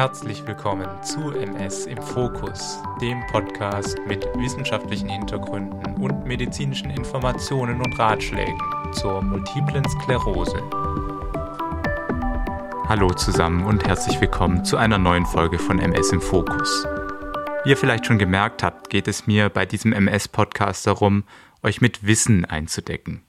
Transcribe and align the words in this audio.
Herzlich 0.00 0.46
willkommen 0.46 0.88
zu 1.02 1.30
MS 1.30 1.84
im 1.84 2.00
Fokus, 2.00 2.78
dem 3.02 3.20
Podcast 3.26 3.98
mit 4.06 4.24
wissenschaftlichen 4.38 5.10
Hintergründen 5.10 5.96
und 5.96 6.24
medizinischen 6.24 6.88
Informationen 6.88 7.82
und 7.82 7.98
Ratschlägen 7.98 8.58
zur 8.92 9.20
multiplen 9.20 9.86
Sklerose. 9.90 10.62
Hallo 12.88 13.10
zusammen 13.10 13.66
und 13.66 13.86
herzlich 13.86 14.18
willkommen 14.22 14.64
zu 14.64 14.78
einer 14.78 14.96
neuen 14.96 15.26
Folge 15.26 15.58
von 15.58 15.78
MS 15.78 16.12
im 16.12 16.22
Fokus. 16.22 16.86
Wie 17.64 17.68
ihr 17.68 17.76
vielleicht 17.76 18.06
schon 18.06 18.18
gemerkt 18.18 18.62
habt, 18.62 18.88
geht 18.88 19.06
es 19.06 19.26
mir 19.26 19.50
bei 19.50 19.66
diesem 19.66 19.92
MS-Podcast 19.92 20.86
darum, 20.86 21.24
euch 21.62 21.82
mit 21.82 22.06
Wissen 22.06 22.46
einzudecken. 22.46 23.20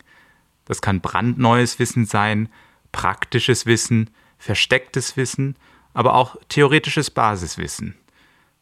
Das 0.63 0.81
kann 0.81 1.01
brandneues 1.01 1.79
Wissen 1.79 2.05
sein, 2.05 2.47
praktisches 2.93 3.65
Wissen, 3.65 4.09
verstecktes 4.37 5.17
Wissen– 5.17 5.57
aber 5.93 6.15
auch 6.15 6.35
theoretisches 6.49 7.11
Basiswissen. 7.11 7.95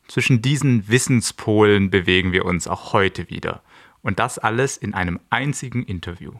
Zwischen 0.07 0.41
diesen 0.41 0.87
Wissenspolen 0.87 1.89
bewegen 1.89 2.31
wir 2.31 2.45
uns 2.45 2.67
auch 2.67 2.93
heute 2.93 3.29
wieder. 3.29 3.61
Und 4.01 4.19
das 4.19 4.39
alles 4.39 4.77
in 4.77 4.93
einem 4.93 5.19
einzigen 5.29 5.83
Interview. 5.83 6.31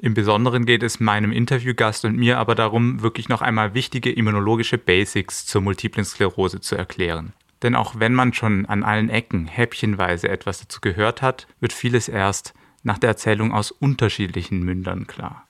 Im 0.00 0.14
Besonderen 0.14 0.64
geht 0.64 0.84
es 0.84 1.00
meinem 1.00 1.32
Interviewgast 1.32 2.04
und 2.04 2.16
mir 2.16 2.38
aber 2.38 2.54
darum, 2.54 3.02
wirklich 3.02 3.28
noch 3.28 3.42
einmal 3.42 3.74
wichtige 3.74 4.12
immunologische 4.12 4.78
Basics 4.78 5.44
zur 5.44 5.60
multiplen 5.60 6.04
Sklerose 6.04 6.60
zu 6.60 6.76
erklären. 6.76 7.32
Denn 7.62 7.74
auch 7.74 7.98
wenn 7.98 8.14
man 8.14 8.32
schon 8.32 8.66
an 8.66 8.84
allen 8.84 9.10
Ecken 9.10 9.46
häppchenweise 9.46 10.28
etwas 10.28 10.60
dazu 10.60 10.80
gehört 10.80 11.20
hat, 11.20 11.48
wird 11.58 11.72
vieles 11.72 12.08
erst 12.08 12.54
nach 12.84 12.98
der 12.98 13.08
Erzählung 13.08 13.52
aus 13.52 13.72
unterschiedlichen 13.72 14.62
Mündern 14.62 15.08
klar. 15.08 15.47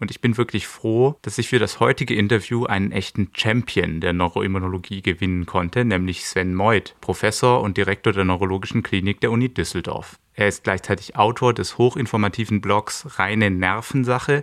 Und 0.00 0.10
ich 0.10 0.22
bin 0.22 0.38
wirklich 0.38 0.66
froh, 0.66 1.16
dass 1.20 1.36
ich 1.36 1.50
für 1.50 1.58
das 1.58 1.78
heutige 1.78 2.14
Interview 2.14 2.64
einen 2.64 2.90
echten 2.90 3.30
Champion 3.36 4.00
der 4.00 4.14
Neuroimmunologie 4.14 5.02
gewinnen 5.02 5.44
konnte, 5.44 5.84
nämlich 5.84 6.24
Sven 6.24 6.54
Meuth, 6.54 6.96
Professor 7.02 7.60
und 7.60 7.76
Direktor 7.76 8.14
der 8.14 8.24
Neurologischen 8.24 8.82
Klinik 8.82 9.20
der 9.20 9.30
Uni 9.30 9.50
Düsseldorf. 9.50 10.18
Er 10.32 10.48
ist 10.48 10.64
gleichzeitig 10.64 11.16
Autor 11.16 11.52
des 11.52 11.76
hochinformativen 11.76 12.62
Blogs 12.62 13.18
Reine 13.18 13.50
Nervensache 13.50 14.42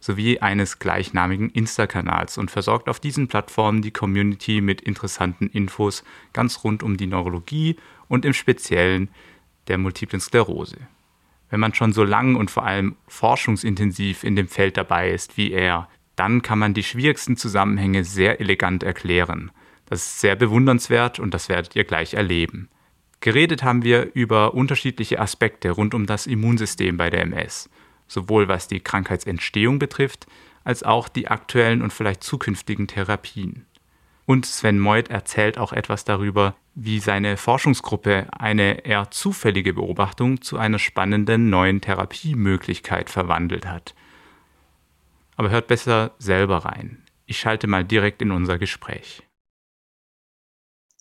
sowie 0.00 0.38
eines 0.38 0.78
gleichnamigen 0.78 1.50
Insta-Kanals 1.50 2.38
und 2.38 2.50
versorgt 2.50 2.88
auf 2.88 2.98
diesen 2.98 3.28
Plattformen 3.28 3.82
die 3.82 3.90
Community 3.90 4.62
mit 4.62 4.80
interessanten 4.80 5.48
Infos 5.48 6.02
ganz 6.32 6.64
rund 6.64 6.82
um 6.82 6.96
die 6.96 7.06
Neurologie 7.06 7.76
und 8.08 8.24
im 8.24 8.32
Speziellen 8.32 9.10
der 9.68 9.76
multiplen 9.76 10.20
Sklerose 10.20 10.78
wenn 11.50 11.60
man 11.60 11.74
schon 11.74 11.92
so 11.92 12.04
lang 12.04 12.36
und 12.36 12.50
vor 12.50 12.64
allem 12.64 12.96
forschungsintensiv 13.06 14.24
in 14.24 14.36
dem 14.36 14.48
Feld 14.48 14.76
dabei 14.76 15.10
ist 15.10 15.36
wie 15.36 15.52
er, 15.52 15.88
dann 16.16 16.42
kann 16.42 16.58
man 16.58 16.74
die 16.74 16.82
schwierigsten 16.82 17.36
Zusammenhänge 17.36 18.04
sehr 18.04 18.40
elegant 18.40 18.82
erklären. 18.82 19.50
Das 19.86 20.00
ist 20.00 20.20
sehr 20.20 20.36
bewundernswert 20.36 21.18
und 21.18 21.34
das 21.34 21.48
werdet 21.48 21.76
ihr 21.76 21.84
gleich 21.84 22.14
erleben. 22.14 22.68
Geredet 23.20 23.62
haben 23.62 23.82
wir 23.82 24.14
über 24.14 24.54
unterschiedliche 24.54 25.20
Aspekte 25.20 25.70
rund 25.70 25.94
um 25.94 26.06
das 26.06 26.26
Immunsystem 26.26 26.96
bei 26.96 27.10
der 27.10 27.22
MS, 27.22 27.70
sowohl 28.06 28.48
was 28.48 28.68
die 28.68 28.80
Krankheitsentstehung 28.80 29.78
betrifft, 29.78 30.26
als 30.62 30.82
auch 30.82 31.08
die 31.08 31.28
aktuellen 31.28 31.82
und 31.82 31.92
vielleicht 31.92 32.22
zukünftigen 32.22 32.86
Therapien. 32.86 33.66
Und 34.26 34.46
Sven 34.46 34.78
Meuth 34.78 35.10
erzählt 35.10 35.58
auch 35.58 35.72
etwas 35.72 36.04
darüber, 36.04 36.54
wie 36.74 36.98
seine 36.98 37.36
Forschungsgruppe 37.36 38.26
eine 38.32 38.84
eher 38.84 39.10
zufällige 39.10 39.74
Beobachtung 39.74 40.40
zu 40.40 40.58
einer 40.58 40.78
spannenden 40.78 41.50
neuen 41.50 41.80
Therapiemöglichkeit 41.80 43.10
verwandelt 43.10 43.66
hat. 43.66 43.94
Aber 45.36 45.50
hört 45.50 45.66
besser 45.66 46.12
selber 46.18 46.58
rein. 46.58 47.04
Ich 47.26 47.38
schalte 47.38 47.66
mal 47.66 47.84
direkt 47.84 48.22
in 48.22 48.30
unser 48.30 48.58
Gespräch. 48.58 49.22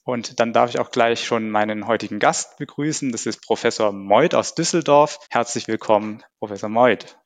Und 0.06 0.40
dann 0.42 0.52
darf 0.52 0.70
ich 0.70 0.80
auch 0.80 0.92
gleich 0.92 1.26
schon 1.26 1.50
meinen 1.50 1.88
heutigen 1.88 2.20
Gast 2.20 2.58
begrüßen. 2.58 3.14
Das 3.14 3.26
ist 3.26 3.42
Professor 3.42 3.94
Meuth 3.94 4.36
aus 4.36 4.54
Düsseldorf. 4.54 5.20
Herzlich 5.30 5.70
willkommen, 5.70 6.24
Professor 6.40 6.68
Meuth. 6.68 7.18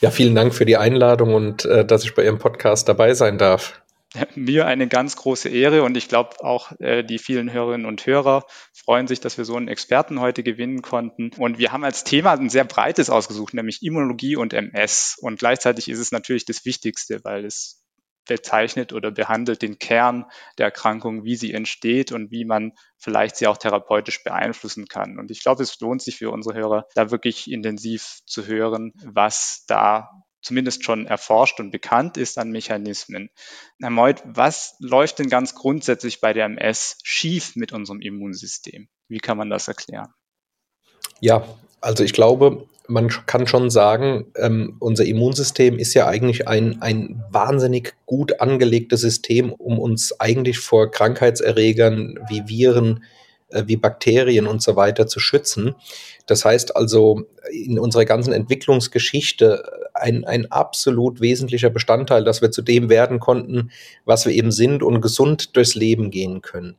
Ja, 0.00 0.10
vielen 0.10 0.34
Dank 0.34 0.52
für 0.52 0.64
die 0.64 0.76
Einladung 0.76 1.32
und 1.34 1.64
äh, 1.64 1.84
dass 1.84 2.04
ich 2.04 2.14
bei 2.14 2.24
Ihrem 2.24 2.38
Podcast 2.38 2.88
dabei 2.88 3.14
sein 3.14 3.38
darf. 3.38 3.83
mir 4.34 4.66
eine 4.66 4.88
ganz 4.88 5.16
große 5.16 5.48
Ehre 5.48 5.82
und 5.82 5.96
ich 5.96 6.08
glaube 6.08 6.42
auch 6.44 6.72
äh, 6.80 7.02
die 7.02 7.18
vielen 7.18 7.52
Hörerinnen 7.52 7.86
und 7.86 8.06
Hörer 8.06 8.44
freuen 8.72 9.06
sich, 9.06 9.20
dass 9.20 9.38
wir 9.38 9.44
so 9.44 9.56
einen 9.56 9.68
Experten 9.68 10.20
heute 10.20 10.42
gewinnen 10.42 10.82
konnten. 10.82 11.30
Und 11.36 11.58
wir 11.58 11.72
haben 11.72 11.84
als 11.84 12.04
Thema 12.04 12.32
ein 12.32 12.50
sehr 12.50 12.64
breites 12.64 13.10
ausgesucht, 13.10 13.54
nämlich 13.54 13.82
Immunologie 13.82 14.36
und 14.36 14.52
MS. 14.52 15.16
Und 15.20 15.38
gleichzeitig 15.38 15.88
ist 15.88 15.98
es 15.98 16.12
natürlich 16.12 16.44
das 16.44 16.64
Wichtigste, 16.64 17.20
weil 17.24 17.44
es 17.44 17.84
bezeichnet 18.26 18.92
oder 18.92 19.10
behandelt 19.10 19.62
den 19.62 19.78
Kern 19.78 20.24
der 20.58 20.66
Erkrankung, 20.66 21.24
wie 21.24 21.36
sie 21.36 21.52
entsteht 21.52 22.12
und 22.12 22.30
wie 22.30 22.44
man 22.44 22.72
vielleicht 22.96 23.36
sie 23.36 23.46
auch 23.46 23.58
therapeutisch 23.58 24.22
beeinflussen 24.24 24.86
kann. 24.86 25.18
Und 25.18 25.30
ich 25.30 25.42
glaube, 25.42 25.62
es 25.62 25.78
lohnt 25.80 26.00
sich 26.00 26.16
für 26.16 26.30
unsere 26.30 26.56
Hörer, 26.56 26.86
da 26.94 27.10
wirklich 27.10 27.50
intensiv 27.50 28.20
zu 28.24 28.46
hören, 28.46 28.92
was 29.04 29.64
da 29.66 30.08
zumindest 30.44 30.84
schon 30.84 31.06
erforscht 31.06 31.58
und 31.58 31.70
bekannt 31.70 32.16
ist 32.16 32.38
an 32.38 32.50
Mechanismen. 32.50 33.30
Herr 33.80 33.90
Meuth, 33.90 34.22
was 34.24 34.76
läuft 34.78 35.18
denn 35.18 35.28
ganz 35.28 35.54
grundsätzlich 35.54 36.20
bei 36.20 36.32
der 36.32 36.46
MS 36.46 36.98
schief 37.02 37.56
mit 37.56 37.72
unserem 37.72 38.00
Immunsystem? 38.00 38.88
Wie 39.08 39.18
kann 39.18 39.38
man 39.38 39.50
das 39.50 39.68
erklären? 39.68 40.12
Ja, 41.20 41.44
also 41.80 42.04
ich 42.04 42.12
glaube, 42.12 42.68
man 42.86 43.08
kann 43.08 43.46
schon 43.46 43.70
sagen, 43.70 44.26
ähm, 44.36 44.76
unser 44.80 45.06
Immunsystem 45.06 45.78
ist 45.78 45.94
ja 45.94 46.06
eigentlich 46.06 46.46
ein, 46.46 46.82
ein 46.82 47.24
wahnsinnig 47.30 47.94
gut 48.04 48.40
angelegtes 48.40 49.00
System, 49.00 49.52
um 49.52 49.78
uns 49.78 50.20
eigentlich 50.20 50.58
vor 50.58 50.90
Krankheitserregern 50.90 52.18
wie 52.28 52.46
Viren, 52.46 52.98
äh, 52.98 53.23
wie 53.50 53.76
Bakterien 53.76 54.46
und 54.46 54.62
so 54.62 54.76
weiter 54.76 55.06
zu 55.06 55.20
schützen. 55.20 55.74
Das 56.26 56.44
heißt 56.44 56.76
also, 56.76 57.22
in 57.50 57.78
unserer 57.78 58.04
ganzen 58.04 58.32
Entwicklungsgeschichte 58.32 59.62
ein, 59.94 60.24
ein 60.24 60.50
absolut 60.50 61.20
wesentlicher 61.20 61.70
Bestandteil, 61.70 62.24
dass 62.24 62.42
wir 62.42 62.50
zu 62.50 62.62
dem 62.62 62.88
werden 62.88 63.20
konnten, 63.20 63.70
was 64.04 64.26
wir 64.26 64.32
eben 64.32 64.50
sind 64.50 64.82
und 64.82 65.00
gesund 65.00 65.56
durchs 65.56 65.74
Leben 65.74 66.10
gehen 66.10 66.42
können. 66.42 66.76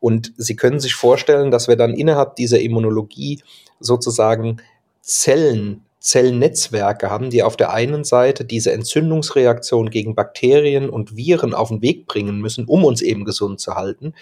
Und 0.00 0.32
Sie 0.36 0.56
können 0.56 0.80
sich 0.80 0.94
vorstellen, 0.94 1.50
dass 1.50 1.68
wir 1.68 1.76
dann 1.76 1.94
innerhalb 1.94 2.36
dieser 2.36 2.60
Immunologie 2.60 3.42
sozusagen 3.80 4.62
Zellen 5.02 5.84
Zellnetzwerke 6.04 7.08
haben, 7.08 7.30
die 7.30 7.42
auf 7.42 7.56
der 7.56 7.72
einen 7.72 8.04
Seite 8.04 8.44
diese 8.44 8.72
Entzündungsreaktion 8.72 9.88
gegen 9.88 10.14
Bakterien 10.14 10.90
und 10.90 11.16
Viren 11.16 11.54
auf 11.54 11.70
den 11.70 11.80
Weg 11.80 12.06
bringen 12.06 12.40
müssen, 12.42 12.66
um 12.66 12.84
uns 12.84 13.00
eben 13.00 13.24
gesund 13.24 13.58
zu 13.58 13.74
halten, 13.74 14.12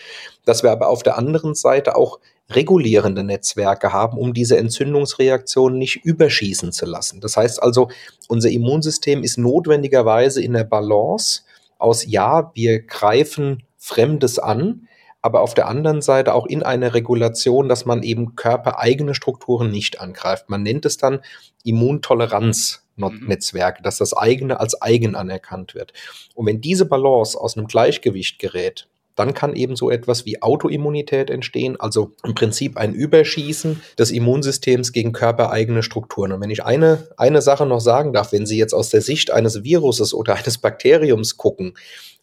dass 0.44 0.62
wir 0.62 0.70
aber 0.70 0.88
auf 0.88 1.02
der 1.02 1.18
anderen 1.18 1.56
Seite 1.56 1.96
auch 1.96 2.20
regulierende 2.50 3.24
Netzwerke 3.24 3.92
haben, 3.92 4.16
um 4.16 4.32
diese 4.32 4.58
Entzündungsreaktion 4.58 5.76
nicht 5.76 6.04
überschießen 6.04 6.70
zu 6.70 6.86
lassen. 6.86 7.20
Das 7.20 7.36
heißt 7.36 7.60
also, 7.60 7.88
unser 8.28 8.50
Immunsystem 8.50 9.24
ist 9.24 9.36
notwendigerweise 9.36 10.40
in 10.40 10.52
der 10.52 10.64
Balance 10.64 11.42
aus, 11.78 12.06
ja, 12.06 12.52
wir 12.54 12.82
greifen 12.82 13.64
Fremdes 13.76 14.38
an, 14.38 14.86
aber 15.22 15.40
auf 15.40 15.54
der 15.54 15.68
anderen 15.68 16.02
Seite 16.02 16.34
auch 16.34 16.46
in 16.46 16.64
einer 16.64 16.94
Regulation, 16.94 17.68
dass 17.68 17.86
man 17.86 18.02
eben 18.02 18.34
körpereigene 18.34 19.14
Strukturen 19.14 19.70
nicht 19.70 20.00
angreift. 20.00 20.50
Man 20.50 20.64
nennt 20.64 20.84
es 20.84 20.96
dann 20.96 21.20
Immuntoleranznetzwerke, 21.64 23.80
mhm. 23.80 23.84
dass 23.84 23.98
das 23.98 24.14
eigene 24.14 24.58
als 24.58 24.82
eigen 24.82 25.14
anerkannt 25.14 25.76
wird. 25.76 25.92
Und 26.34 26.46
wenn 26.46 26.60
diese 26.60 26.86
Balance 26.86 27.40
aus 27.40 27.56
einem 27.56 27.68
Gleichgewicht 27.68 28.40
gerät, 28.40 28.88
dann 29.14 29.34
kann 29.34 29.54
eben 29.54 29.76
so 29.76 29.90
etwas 29.90 30.24
wie 30.24 30.42
Autoimmunität 30.42 31.30
entstehen, 31.30 31.78
also 31.78 32.12
im 32.24 32.34
Prinzip 32.34 32.76
ein 32.76 32.94
Überschießen 32.94 33.82
des 33.98 34.10
Immunsystems 34.10 34.92
gegen 34.92 35.12
körpereigene 35.12 35.82
Strukturen. 35.82 36.32
Und 36.32 36.40
wenn 36.40 36.50
ich 36.50 36.64
eine, 36.64 37.08
eine 37.16 37.42
Sache 37.42 37.66
noch 37.66 37.80
sagen 37.80 38.12
darf, 38.12 38.32
wenn 38.32 38.46
Sie 38.46 38.56
jetzt 38.56 38.72
aus 38.72 38.88
der 38.88 39.02
Sicht 39.02 39.30
eines 39.30 39.64
Viruses 39.64 40.14
oder 40.14 40.36
eines 40.36 40.58
Bakteriums 40.58 41.36
gucken, 41.36 41.74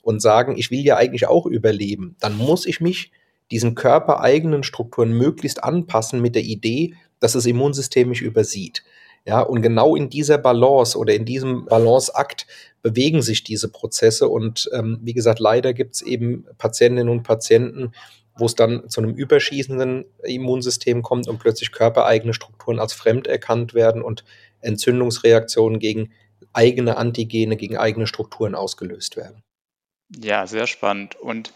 und 0.10 0.24
sagen, 0.24 0.58
ich 0.58 0.72
will 0.72 0.84
ja 0.84 0.98
eigentlich 0.98 1.28
auch 1.28 1.46
überleben, 1.46 2.16
dann 2.20 2.36
muss 2.36 2.66
ich 2.66 2.82
mich 2.82 3.12
diesen 3.52 3.76
körpereigenen 3.76 4.64
Strukturen 4.64 5.12
möglichst 5.12 5.64
anpassen 5.64 6.20
mit 6.20 6.34
der 6.34 6.42
Idee, 6.42 6.96
dass 7.20 7.34
das 7.34 7.46
Immunsystem 7.46 8.10
mich 8.10 8.24
übersieht. 8.24 8.84
Ja, 9.28 9.42
und 9.42 9.62
genau 9.62 9.96
in 9.96 10.10
dieser 10.10 10.40
Balance 10.40 10.98
oder 10.98 11.14
in 11.14 11.26
diesem 11.26 11.66
Balanceakt 11.66 12.48
bewegen 12.82 13.22
sich 13.22 13.44
diese 13.44 13.70
Prozesse. 13.70 14.30
Und 14.30 14.68
ähm, 14.74 14.98
wie 15.04 15.14
gesagt, 15.14 15.40
leider 15.40 15.76
gibt 15.76 15.94
es 15.94 16.02
eben 16.02 16.48
Patientinnen 16.58 17.10
und 17.10 17.22
Patienten, 17.22 17.92
wo 18.36 18.48
es 18.48 18.56
dann 18.56 18.90
zu 18.90 19.02
einem 19.02 19.14
überschießenden 19.14 20.06
Immunsystem 20.24 21.04
kommt 21.04 21.28
und 21.28 21.38
plötzlich 21.38 21.72
körpereigene 21.72 22.34
Strukturen 22.34 22.80
als 22.80 22.94
fremd 22.94 23.28
erkannt 23.28 23.76
werden 23.76 24.02
und 24.02 24.24
Entzündungsreaktionen 24.62 25.78
gegen 25.78 26.10
eigene 26.52 26.98
Antigene, 26.98 27.58
gegen 27.58 27.78
eigene 27.78 28.08
Strukturen 28.08 28.56
ausgelöst 28.56 29.16
werden. 29.16 29.44
Ja, 30.10 30.48
sehr 30.48 30.68
spannend. 30.68 31.16
Und 31.16 31.54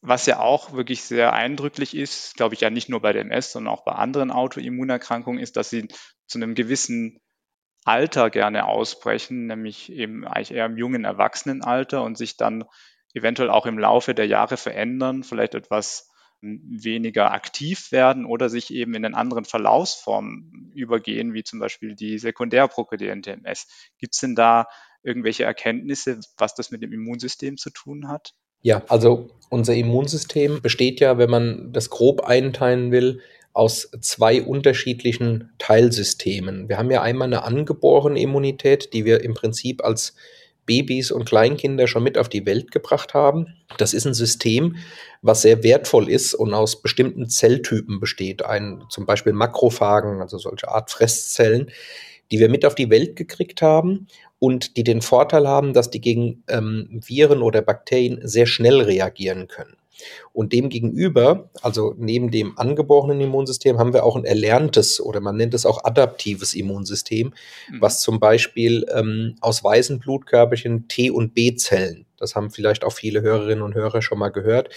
was 0.00 0.26
ja 0.26 0.38
auch 0.40 0.72
wirklich 0.72 1.02
sehr 1.02 1.32
eindrücklich 1.32 1.96
ist, 1.96 2.36
glaube 2.36 2.54
ich 2.54 2.60
ja 2.60 2.70
nicht 2.70 2.88
nur 2.88 3.00
bei 3.00 3.12
der 3.12 3.22
MS, 3.22 3.52
sondern 3.52 3.74
auch 3.74 3.84
bei 3.84 3.92
anderen 3.92 4.30
Autoimmunerkrankungen, 4.30 5.42
ist, 5.42 5.56
dass 5.56 5.70
sie 5.70 5.88
zu 6.26 6.38
einem 6.38 6.54
gewissen 6.54 7.20
Alter 7.84 8.30
gerne 8.30 8.66
ausbrechen, 8.66 9.46
nämlich 9.46 9.92
eben 9.92 10.26
eigentlich 10.26 10.52
eher 10.52 10.66
im 10.66 10.76
jungen 10.78 11.04
Erwachsenenalter 11.04 12.02
und 12.02 12.18
sich 12.18 12.36
dann 12.36 12.64
eventuell 13.14 13.50
auch 13.50 13.66
im 13.66 13.78
Laufe 13.78 14.14
der 14.14 14.26
Jahre 14.26 14.56
verändern, 14.56 15.24
vielleicht 15.24 15.54
etwas 15.54 16.10
weniger 16.42 17.32
aktiv 17.32 17.92
werden 17.92 18.24
oder 18.26 18.48
sich 18.48 18.72
eben 18.72 18.94
in 18.94 19.04
einen 19.04 19.14
anderen 19.14 19.44
Verlaufsformen 19.44 20.72
übergehen, 20.74 21.34
wie 21.34 21.44
zum 21.44 21.58
Beispiel 21.58 21.96
die 21.96 22.18
sekundärprogrediente 22.18 23.32
MS. 23.32 23.66
Gibt 23.98 24.14
es 24.14 24.20
denn 24.20 24.36
da 24.36 24.68
irgendwelche 25.02 25.44
Erkenntnisse, 25.44 26.20
was 26.36 26.54
das 26.54 26.70
mit 26.70 26.82
dem 26.82 26.92
Immunsystem 26.92 27.56
zu 27.56 27.70
tun 27.70 28.08
hat? 28.08 28.34
Ja, 28.60 28.82
also 28.88 29.30
unser 29.50 29.74
Immunsystem 29.74 30.60
besteht 30.60 31.00
ja, 31.00 31.18
wenn 31.18 31.30
man 31.30 31.72
das 31.72 31.90
grob 31.90 32.22
einteilen 32.22 32.90
will, 32.90 33.20
aus 33.52 33.90
zwei 34.00 34.42
unterschiedlichen 34.42 35.50
Teilsystemen. 35.58 36.68
Wir 36.68 36.78
haben 36.78 36.90
ja 36.90 37.02
einmal 37.02 37.26
eine 37.26 37.44
angeborene 37.44 38.20
Immunität, 38.20 38.92
die 38.92 39.04
wir 39.04 39.22
im 39.22 39.34
Prinzip 39.34 39.84
als 39.84 40.14
Babys 40.66 41.10
und 41.10 41.24
Kleinkinder 41.24 41.86
schon 41.86 42.02
mit 42.02 42.18
auf 42.18 42.28
die 42.28 42.44
Welt 42.44 42.70
gebracht 42.70 43.14
haben. 43.14 43.56
Das 43.78 43.94
ist 43.94 44.06
ein 44.06 44.14
System, 44.14 44.76
was 45.22 45.42
sehr 45.42 45.64
wertvoll 45.64 46.10
ist 46.10 46.34
und 46.34 46.52
aus 46.52 46.82
bestimmten 46.82 47.28
Zelltypen 47.28 48.00
besteht. 48.00 48.44
Ein, 48.44 48.84
zum 48.90 49.06
Beispiel 49.06 49.32
Makrophagen, 49.32 50.20
also 50.20 50.36
solche 50.38 50.68
Art 50.68 50.90
Fresszellen, 50.90 51.70
die 52.30 52.38
wir 52.38 52.50
mit 52.50 52.66
auf 52.66 52.74
die 52.74 52.90
Welt 52.90 53.16
gekriegt 53.16 53.62
haben 53.62 54.08
und 54.38 54.76
die 54.76 54.84
den 54.84 55.02
Vorteil 55.02 55.48
haben, 55.48 55.72
dass 55.72 55.90
die 55.90 56.00
gegen 56.00 56.44
ähm, 56.48 57.00
Viren 57.04 57.42
oder 57.42 57.62
Bakterien 57.62 58.20
sehr 58.22 58.46
schnell 58.46 58.80
reagieren 58.82 59.48
können. 59.48 59.76
Und 60.32 60.52
demgegenüber, 60.52 61.50
also 61.60 61.94
neben 61.98 62.30
dem 62.30 62.56
angeborenen 62.56 63.20
Immunsystem, 63.20 63.78
haben 63.78 63.92
wir 63.92 64.04
auch 64.04 64.14
ein 64.14 64.24
erlerntes 64.24 65.00
oder 65.00 65.20
man 65.20 65.36
nennt 65.36 65.54
es 65.54 65.66
auch 65.66 65.84
adaptives 65.84 66.54
Immunsystem, 66.54 67.34
mhm. 67.68 67.80
was 67.80 68.00
zum 68.00 68.20
Beispiel 68.20 68.86
ähm, 68.94 69.36
aus 69.40 69.64
weißen 69.64 69.98
Blutkörperchen 69.98 70.86
T- 70.86 71.10
und 71.10 71.34
B-Zellen, 71.34 72.06
das 72.16 72.34
haben 72.34 72.50
vielleicht 72.50 72.84
auch 72.84 72.92
viele 72.92 73.22
Hörerinnen 73.22 73.62
und 73.62 73.74
Hörer 73.74 74.02
schon 74.02 74.18
mal 74.18 74.28
gehört, 74.28 74.68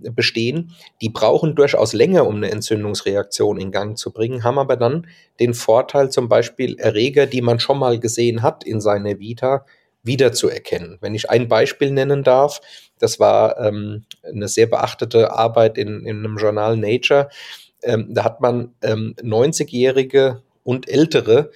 bestehen. 0.00 0.72
Die 1.00 1.08
brauchen 1.08 1.54
durchaus 1.54 1.92
länger, 1.92 2.26
um 2.26 2.36
eine 2.36 2.50
Entzündungsreaktion 2.50 3.58
in 3.58 3.70
Gang 3.70 3.98
zu 3.98 4.12
bringen, 4.12 4.44
haben 4.44 4.58
aber 4.58 4.76
dann 4.76 5.06
den 5.40 5.54
Vorteil, 5.54 6.10
zum 6.10 6.28
Beispiel 6.28 6.78
Erreger, 6.78 7.26
die 7.26 7.42
man 7.42 7.60
schon 7.60 7.78
mal 7.78 7.98
gesehen 7.98 8.42
hat 8.42 8.64
in 8.64 8.80
seiner 8.80 9.18
Vita, 9.18 9.64
wiederzuerkennen. 10.02 10.98
Wenn 11.00 11.14
ich 11.14 11.30
ein 11.30 11.48
Beispiel 11.48 11.90
nennen 11.90 12.22
darf, 12.22 12.60
das 12.98 13.18
war 13.18 13.58
ähm, 13.58 14.04
eine 14.22 14.48
sehr 14.48 14.66
beachtete 14.66 15.32
Arbeit 15.32 15.78
in, 15.78 16.06
in 16.06 16.18
einem 16.18 16.36
Journal 16.36 16.76
Nature. 16.76 17.30
Ähm, 17.82 18.08
da 18.10 18.24
hat 18.24 18.40
man 18.40 18.74
ähm, 18.82 19.14
90-Jährige 19.20 20.42
und 20.62 20.88
Ältere 20.88 21.50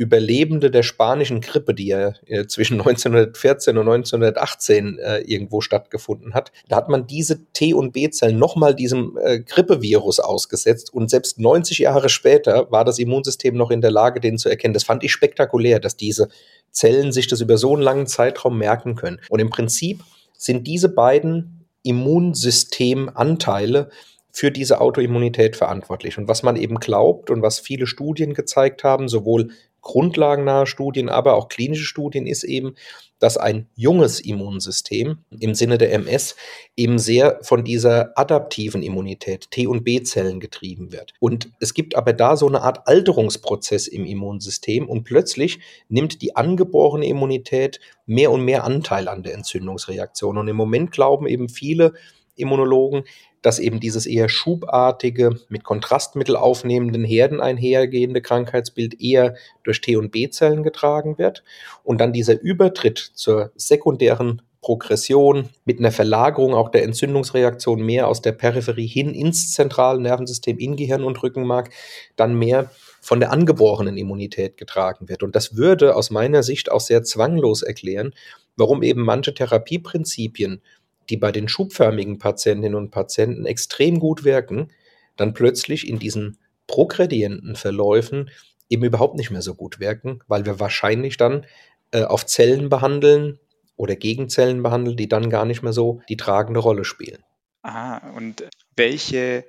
Überlebende 0.00 0.70
der 0.70 0.82
spanischen 0.82 1.42
Grippe, 1.42 1.74
die 1.74 1.88
ja 1.88 2.14
äh, 2.24 2.46
zwischen 2.46 2.80
1914 2.80 3.76
und 3.76 3.86
1918 3.86 4.98
äh, 4.98 5.18
irgendwo 5.18 5.60
stattgefunden 5.60 6.32
hat, 6.32 6.52
da 6.68 6.76
hat 6.76 6.88
man 6.88 7.06
diese 7.06 7.44
T- 7.52 7.74
und 7.74 7.92
B-Zellen 7.92 8.38
nochmal 8.38 8.74
diesem 8.74 9.18
äh, 9.22 9.40
Grippevirus 9.40 10.18
ausgesetzt 10.18 10.94
und 10.94 11.10
selbst 11.10 11.38
90 11.38 11.80
Jahre 11.80 12.08
später 12.08 12.70
war 12.70 12.86
das 12.86 12.98
Immunsystem 12.98 13.54
noch 13.54 13.70
in 13.70 13.82
der 13.82 13.90
Lage, 13.90 14.20
den 14.20 14.38
zu 14.38 14.48
erkennen. 14.48 14.72
Das 14.72 14.84
fand 14.84 15.04
ich 15.04 15.12
spektakulär, 15.12 15.80
dass 15.80 15.98
diese 15.98 16.30
Zellen 16.70 17.12
sich 17.12 17.26
das 17.26 17.42
über 17.42 17.58
so 17.58 17.74
einen 17.74 17.82
langen 17.82 18.06
Zeitraum 18.06 18.56
merken 18.56 18.94
können. 18.94 19.20
Und 19.28 19.40
im 19.40 19.50
Prinzip 19.50 20.02
sind 20.34 20.66
diese 20.66 20.88
beiden 20.88 21.66
Immunsystemanteile 21.82 23.90
für 24.32 24.50
diese 24.50 24.80
Autoimmunität 24.80 25.56
verantwortlich. 25.56 26.16
Und 26.16 26.26
was 26.26 26.42
man 26.42 26.56
eben 26.56 26.76
glaubt 26.76 27.28
und 27.28 27.42
was 27.42 27.58
viele 27.58 27.86
Studien 27.86 28.32
gezeigt 28.32 28.82
haben, 28.84 29.08
sowohl 29.08 29.50
grundlagennahe 29.82 30.66
Studien, 30.66 31.08
aber 31.08 31.34
auch 31.34 31.48
klinische 31.48 31.84
Studien 31.84 32.26
ist 32.26 32.44
eben, 32.44 32.74
dass 33.20 33.36
ein 33.36 33.68
junges 33.76 34.18
Immunsystem 34.18 35.18
im 35.38 35.54
Sinne 35.54 35.78
der 35.78 35.92
MS 35.92 36.34
eben 36.74 36.98
sehr 36.98 37.38
von 37.42 37.62
dieser 37.64 38.18
adaptiven 38.18 38.82
Immunität, 38.82 39.50
T- 39.50 39.66
und 39.66 39.84
B-Zellen 39.84 40.40
getrieben 40.40 40.90
wird. 40.90 41.12
Und 41.20 41.50
es 41.60 41.74
gibt 41.74 41.94
aber 41.94 42.14
da 42.14 42.36
so 42.36 42.48
eine 42.48 42.62
Art 42.62 42.88
Alterungsprozess 42.88 43.86
im 43.86 44.06
Immunsystem 44.06 44.88
und 44.88 45.04
plötzlich 45.04 45.60
nimmt 45.88 46.22
die 46.22 46.34
angeborene 46.34 47.06
Immunität 47.06 47.78
mehr 48.06 48.32
und 48.32 48.42
mehr 48.44 48.64
Anteil 48.64 49.06
an 49.06 49.22
der 49.22 49.34
Entzündungsreaktion. 49.34 50.38
Und 50.38 50.48
im 50.48 50.56
Moment 50.56 50.90
glauben 50.90 51.26
eben 51.26 51.48
viele 51.48 51.92
Immunologen, 52.36 53.04
dass 53.42 53.58
eben 53.58 53.80
dieses 53.80 54.06
eher 54.06 54.28
schubartige, 54.28 55.38
mit 55.48 55.64
Kontrastmittel 55.64 56.36
aufnehmenden 56.36 57.04
Herden 57.04 57.40
einhergehende 57.40 58.20
Krankheitsbild 58.20 59.00
eher 59.00 59.34
durch 59.64 59.80
T- 59.80 59.96
und 59.96 60.10
B-Zellen 60.10 60.62
getragen 60.62 61.18
wird 61.18 61.42
und 61.82 62.00
dann 62.00 62.12
dieser 62.12 62.40
Übertritt 62.40 62.98
zur 62.98 63.52
sekundären 63.56 64.42
Progression 64.60 65.48
mit 65.64 65.78
einer 65.78 65.90
Verlagerung 65.90 66.52
auch 66.52 66.68
der 66.68 66.82
Entzündungsreaktion 66.82 67.80
mehr 67.82 68.08
aus 68.08 68.20
der 68.20 68.32
Peripherie 68.32 68.86
hin 68.86 69.14
ins 69.14 69.52
zentrale 69.52 70.00
Nervensystem 70.00 70.58
in 70.58 70.76
Gehirn 70.76 71.02
und 71.02 71.22
Rückenmark 71.22 71.70
dann 72.16 72.38
mehr 72.38 72.70
von 73.00 73.20
der 73.20 73.32
angeborenen 73.32 73.96
Immunität 73.96 74.58
getragen 74.58 75.08
wird. 75.08 75.22
Und 75.22 75.34
das 75.34 75.56
würde 75.56 75.96
aus 75.96 76.10
meiner 76.10 76.42
Sicht 76.42 76.70
auch 76.70 76.80
sehr 76.80 77.02
zwanglos 77.02 77.62
erklären, 77.62 78.12
warum 78.56 78.82
eben 78.82 79.02
manche 79.02 79.32
Therapieprinzipien 79.32 80.60
die 81.08 81.16
bei 81.16 81.32
den 81.32 81.48
schubförmigen 81.48 82.18
Patientinnen 82.18 82.74
und 82.74 82.90
Patienten 82.90 83.46
extrem 83.46 83.98
gut 83.98 84.24
wirken, 84.24 84.70
dann 85.16 85.34
plötzlich 85.34 85.88
in 85.88 85.98
diesen 85.98 86.38
progredienten 86.66 87.56
Verläufen 87.56 88.30
eben 88.68 88.84
überhaupt 88.84 89.16
nicht 89.16 89.30
mehr 89.30 89.42
so 89.42 89.54
gut 89.54 89.80
wirken, 89.80 90.20
weil 90.28 90.46
wir 90.46 90.60
wahrscheinlich 90.60 91.16
dann 91.16 91.44
äh, 91.90 92.04
auf 92.04 92.24
Zellen 92.26 92.68
behandeln 92.68 93.40
oder 93.76 93.96
Gegenzellen 93.96 94.62
behandeln, 94.62 94.96
die 94.96 95.08
dann 95.08 95.30
gar 95.30 95.44
nicht 95.44 95.62
mehr 95.62 95.72
so 95.72 96.00
die 96.08 96.16
tragende 96.16 96.60
Rolle 96.60 96.84
spielen. 96.84 97.24
Ah, 97.62 97.98
und 98.14 98.44
welche 98.76 99.44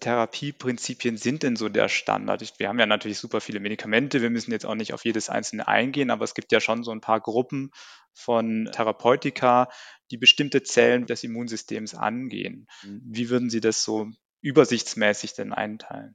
Therapieprinzipien 0.00 1.16
sind 1.16 1.42
denn 1.42 1.56
so 1.56 1.68
der 1.68 1.88
Standard? 1.88 2.58
Wir 2.58 2.68
haben 2.68 2.78
ja 2.78 2.86
natürlich 2.86 3.18
super 3.18 3.40
viele 3.40 3.60
Medikamente, 3.60 4.22
wir 4.22 4.30
müssen 4.30 4.52
jetzt 4.52 4.64
auch 4.64 4.74
nicht 4.74 4.94
auf 4.94 5.04
jedes 5.04 5.28
einzelne 5.28 5.68
eingehen, 5.68 6.10
aber 6.10 6.24
es 6.24 6.34
gibt 6.34 6.52
ja 6.52 6.60
schon 6.60 6.84
so 6.84 6.90
ein 6.90 7.00
paar 7.00 7.20
Gruppen 7.20 7.70
von 8.12 8.70
Therapeutika, 8.72 9.68
die 10.12 10.18
bestimmte 10.18 10.62
Zellen 10.62 11.06
des 11.06 11.24
Immunsystems 11.24 11.94
angehen. 11.94 12.68
Wie 12.84 13.30
würden 13.30 13.50
Sie 13.50 13.60
das 13.60 13.82
so 13.82 14.08
übersichtsmäßig 14.42 15.34
denn 15.34 15.52
einteilen? 15.52 16.14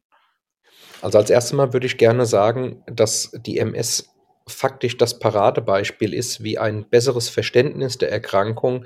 Also 1.02 1.18
als 1.18 1.30
erstes 1.30 1.54
Mal 1.54 1.74
würde 1.74 1.88
ich 1.88 1.98
gerne 1.98 2.26
sagen, 2.26 2.84
dass 2.88 3.32
die 3.46 3.58
MS 3.58 4.10
faktisch 4.48 4.98
das 4.98 5.20
Paradebeispiel 5.20 6.14
ist, 6.14 6.44
wie 6.44 6.58
ein 6.58 6.90
besseres 6.90 7.28
Verständnis 7.30 7.98
der 7.98 8.12
Erkrankung 8.12 8.86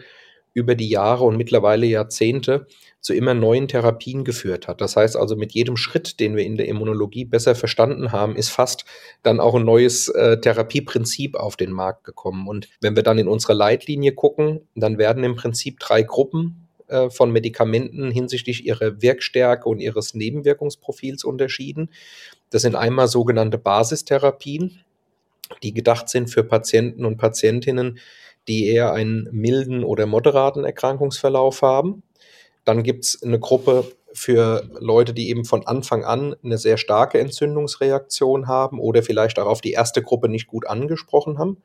über 0.54 0.76
die 0.76 0.90
Jahre 0.90 1.24
und 1.24 1.38
mittlerweile 1.38 1.86
Jahrzehnte 1.86 2.68
zu 3.00 3.14
immer 3.14 3.34
neuen 3.34 3.68
Therapien 3.68 4.24
geführt 4.24 4.68
hat. 4.68 4.82
Das 4.82 4.96
heißt 4.96 5.16
also, 5.16 5.36
mit 5.36 5.54
jedem 5.54 5.78
Schritt, 5.78 6.20
den 6.20 6.36
wir 6.36 6.44
in 6.44 6.58
der 6.58 6.68
Immunologie 6.68 7.26
besser 7.26 7.56
verstanden 7.56 8.12
haben, 8.12 8.36
ist 8.36 8.50
fast 8.50 8.86
dann 9.24 9.40
auch 9.40 9.56
ein 9.56 9.66
neues 9.66 10.08
äh, 10.10 10.40
Therapieprinzip 10.40 11.36
auf 11.36 11.56
den 11.56 11.72
Markt 11.72 12.04
gekommen. 12.04 12.48
Und 12.48 12.70
wenn 12.82 12.96
wir 12.96 13.04
dann 13.04 13.18
in 13.18 13.28
unsere 13.28 13.54
Leitlinie 13.54 14.14
gucken, 14.14 14.68
dann 14.76 14.98
werden 14.98 15.24
im 15.24 15.36
Prinzip 15.36 15.80
drei 15.80 16.04
Gruppen 16.04 16.68
äh, 16.92 17.10
von 17.10 17.32
Medikamenten 17.32 18.12
hinsichtlich 18.12 18.66
ihrer 18.66 19.02
Wirkstärke 19.02 19.68
und 19.68 19.80
ihres 19.80 20.14
Nebenwirkungsprofils 20.14 21.24
unterschieden. 21.24 21.90
Das 22.50 22.64
sind 22.64 22.76
einmal 22.76 23.08
sogenannte 23.08 23.58
Basistherapien, 23.58 24.82
die 25.64 25.74
gedacht 25.74 26.10
sind 26.10 26.30
für 26.30 26.44
Patienten 26.44 27.06
und 27.06 27.18
Patientinnen, 27.18 27.98
die 28.48 28.68
eher 28.68 28.94
einen 28.94 29.28
milden 29.32 29.84
oder 29.84 30.06
moderaten 30.06 30.66
Erkrankungsverlauf 30.66 31.62
haben. 31.62 32.04
Dann 32.66 32.84
gibt 32.84 33.06
es 33.06 33.24
eine 33.24 33.40
Gruppe 33.40 33.92
für 34.14 34.70
Leute, 34.80 35.14
die 35.14 35.30
eben 35.30 35.46
von 35.46 35.66
Anfang 35.66 36.04
an 36.04 36.36
eine 36.44 36.58
sehr 36.58 36.78
starke 36.78 37.20
Entzündungsreaktion 37.20 38.48
haben 38.48 38.80
oder 38.80 39.04
vielleicht 39.04 39.40
auch 39.40 39.48
auf 39.48 39.62
die 39.62 39.72
erste 39.72 40.02
Gruppe 40.02 40.30
nicht 40.30 40.48
gut 40.48 40.68
angesprochen 40.68 41.38
haben. 41.38 41.58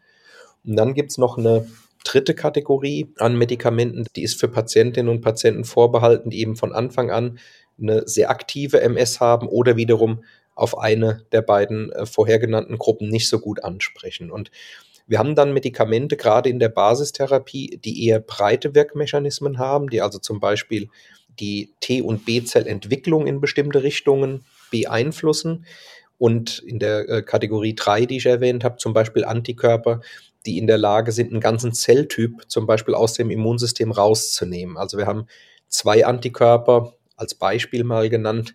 Und 0.64 0.76
dann 0.76 0.94
gibt 0.94 1.10
es 1.10 1.18
noch 1.18 1.38
eine 1.38 1.66
dritte 2.04 2.34
Kategorie 2.34 3.12
an 3.18 3.36
Medikamenten, 3.36 4.06
die 4.14 4.22
ist 4.22 4.38
für 4.38 4.48
Patientinnen 4.48 5.10
und 5.10 5.22
Patienten 5.22 5.64
vorbehalten, 5.64 6.30
die 6.30 6.40
eben 6.40 6.56
von 6.56 6.72
Anfang 6.72 7.10
an 7.10 7.38
eine 7.80 8.06
sehr 8.06 8.30
aktive 8.30 8.80
MS 8.80 9.20
haben 9.20 9.48
oder 9.48 9.76
wiederum 9.76 10.22
auf 10.54 10.78
eine 10.78 11.22
der 11.32 11.42
beiden 11.42 11.92
äh, 11.92 12.06
vorher 12.06 12.38
genannten 12.38 12.78
Gruppen 12.78 13.08
nicht 13.08 13.28
so 13.28 13.38
gut 13.38 13.62
ansprechen. 13.62 14.30
Und 14.30 14.50
wir 15.06 15.18
haben 15.18 15.34
dann 15.34 15.52
Medikamente, 15.52 16.16
gerade 16.16 16.48
in 16.48 16.58
der 16.58 16.68
Basistherapie, 16.68 17.78
die 17.84 18.06
eher 18.06 18.20
breite 18.20 18.74
Wirkmechanismen 18.74 19.58
haben, 19.58 19.88
die 19.88 20.00
also 20.00 20.18
zum 20.18 20.40
Beispiel 20.40 20.88
die 21.38 21.72
T- 21.80 22.02
und 22.02 22.24
B-Zellentwicklung 22.24 23.26
in 23.26 23.40
bestimmte 23.40 23.82
Richtungen 23.82 24.44
beeinflussen. 24.70 25.66
Und 26.18 26.60
in 26.60 26.78
der 26.78 27.08
äh, 27.08 27.22
Kategorie 27.22 27.74
3, 27.74 28.06
die 28.06 28.16
ich 28.16 28.26
erwähnt 28.26 28.64
habe, 28.64 28.78
zum 28.78 28.94
Beispiel 28.94 29.24
Antikörper, 29.24 30.00
die 30.46 30.58
in 30.58 30.66
der 30.66 30.78
Lage 30.78 31.12
sind, 31.12 31.30
einen 31.30 31.40
ganzen 31.40 31.72
Zelltyp 31.72 32.44
zum 32.48 32.66
Beispiel 32.66 32.94
aus 32.94 33.14
dem 33.14 33.30
Immunsystem 33.30 33.92
rauszunehmen. 33.92 34.76
Also 34.76 34.96
wir 34.96 35.06
haben 35.06 35.26
zwei 35.68 36.06
Antikörper 36.06 36.94
als 37.16 37.34
Beispiel 37.34 37.84
mal 37.84 38.08
genannt, 38.08 38.54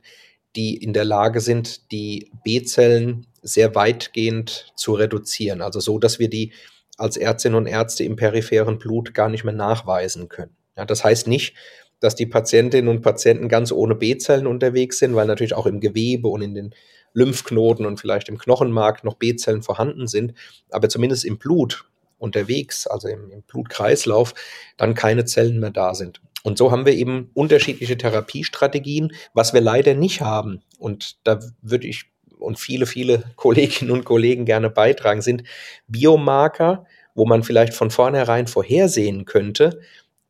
die 0.55 0.77
in 0.77 0.93
der 0.93 1.05
Lage 1.05 1.39
sind, 1.39 1.91
die 1.91 2.31
B-Zellen 2.43 3.27
sehr 3.41 3.73
weitgehend 3.75 4.71
zu 4.75 4.93
reduzieren. 4.93 5.61
Also 5.61 5.79
so, 5.79 5.97
dass 5.97 6.19
wir 6.19 6.29
die 6.29 6.53
als 6.97 7.17
Ärztinnen 7.17 7.57
und 7.57 7.67
Ärzte 7.67 8.03
im 8.03 8.15
peripheren 8.15 8.77
Blut 8.77 9.13
gar 9.13 9.29
nicht 9.29 9.43
mehr 9.43 9.53
nachweisen 9.53 10.29
können. 10.29 10.55
Ja, 10.77 10.85
das 10.85 11.03
heißt 11.03 11.27
nicht, 11.27 11.55
dass 11.99 12.15
die 12.15 12.25
Patientinnen 12.25 12.89
und 12.89 13.01
Patienten 13.01 13.47
ganz 13.47 13.71
ohne 13.71 13.95
B-Zellen 13.95 14.47
unterwegs 14.47 14.99
sind, 14.99 15.15
weil 15.15 15.27
natürlich 15.27 15.53
auch 15.53 15.67
im 15.67 15.79
Gewebe 15.79 16.27
und 16.27 16.41
in 16.41 16.53
den 16.53 16.75
Lymphknoten 17.13 17.85
und 17.85 17.99
vielleicht 17.99 18.29
im 18.29 18.37
Knochenmark 18.37 19.03
noch 19.03 19.15
B-Zellen 19.15 19.61
vorhanden 19.61 20.07
sind, 20.07 20.33
aber 20.69 20.89
zumindest 20.89 21.25
im 21.25 21.37
Blut 21.37 21.85
unterwegs, 22.17 22.87
also 22.87 23.07
im, 23.07 23.29
im 23.31 23.41
Blutkreislauf, 23.43 24.33
dann 24.77 24.93
keine 24.93 25.25
Zellen 25.25 25.59
mehr 25.59 25.71
da 25.71 25.93
sind. 25.93 26.21
Und 26.43 26.57
so 26.57 26.71
haben 26.71 26.85
wir 26.85 26.93
eben 26.93 27.29
unterschiedliche 27.33 27.97
Therapiestrategien. 27.97 29.13
Was 29.33 29.53
wir 29.53 29.61
leider 29.61 29.93
nicht 29.93 30.21
haben, 30.21 30.61
und 30.79 31.17
da 31.23 31.39
würde 31.61 31.87
ich 31.87 32.05
und 32.39 32.59
viele, 32.59 32.85
viele 32.85 33.23
Kolleginnen 33.35 33.91
und 33.91 34.03
Kollegen 34.05 34.45
gerne 34.45 34.69
beitragen, 34.69 35.21
sind 35.21 35.43
Biomarker, 35.87 36.85
wo 37.13 37.25
man 37.25 37.43
vielleicht 37.43 37.73
von 37.73 37.91
vornherein 37.91 38.47
vorhersehen 38.47 39.25
könnte, 39.25 39.79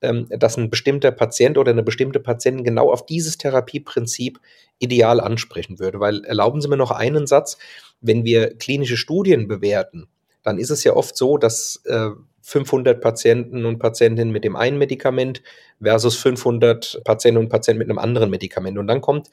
ähm, 0.01 0.27
dass 0.29 0.57
ein 0.57 0.69
bestimmter 0.69 1.11
Patient 1.11 1.57
oder 1.57 1.71
eine 1.71 1.83
bestimmte 1.83 2.19
Patientin 2.19 2.63
genau 2.63 2.91
auf 2.91 3.05
dieses 3.05 3.37
Therapieprinzip 3.37 4.39
ideal 4.79 5.19
ansprechen 5.19 5.79
würde. 5.79 5.99
Weil 5.99 6.25
erlauben 6.25 6.59
Sie 6.59 6.67
mir 6.67 6.77
noch 6.77 6.91
einen 6.91 7.27
Satz, 7.27 7.57
wenn 8.01 8.25
wir 8.25 8.57
klinische 8.57 8.97
Studien 8.97 9.47
bewerten, 9.47 10.07
dann 10.43 10.57
ist 10.57 10.69
es 10.69 10.83
ja 10.83 10.95
oft 10.95 11.15
so, 11.15 11.38
dass 11.38 11.81
äh, 11.86 12.10
500 12.41 13.01
Patienten 13.01 13.65
und 13.65 13.79
Patientinnen 13.79 14.31
mit 14.31 14.43
dem 14.43 14.55
einen 14.55 14.77
Medikament 14.77 15.41
versus 15.81 16.15
500 16.17 17.01
Patienten 17.03 17.39
und 17.39 17.50
Patienten 17.50 17.79
mit 17.79 17.89
einem 17.89 18.00
anderen 18.00 18.29
Medikament. 18.29 18.77
Und 18.77 18.88
dann 18.88 19.01
kommt 19.01 19.29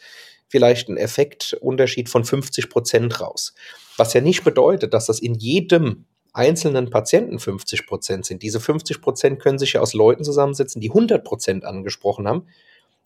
vielleicht 0.49 0.89
ein 0.89 0.97
Effektunterschied 0.97 2.09
von 2.09 2.25
50 2.25 2.71
Prozent 2.71 3.21
raus. 3.21 3.55
Was 3.97 4.15
ja 4.15 4.21
nicht 4.21 4.45
bedeutet, 4.45 4.95
dass 4.95 5.07
das 5.07 5.21
in 5.21 5.35
jedem 5.35 6.05
einzelnen 6.33 6.91
Patienten 6.91 7.39
50 7.39 7.87
Prozent 7.87 8.27
sind. 8.27 8.43
Diese 8.43 8.61
50 8.61 9.01
Prozent 9.01 9.41
können 9.41 9.59
sich 9.59 9.73
ja 9.73 9.81
aus 9.81 9.95
Leuten 9.95 10.25
zusammensetzen, 10.25 10.81
die 10.81 10.91
100 10.91 11.25
Prozent 11.25 11.65
angesprochen 11.65 12.29
haben, 12.29 12.47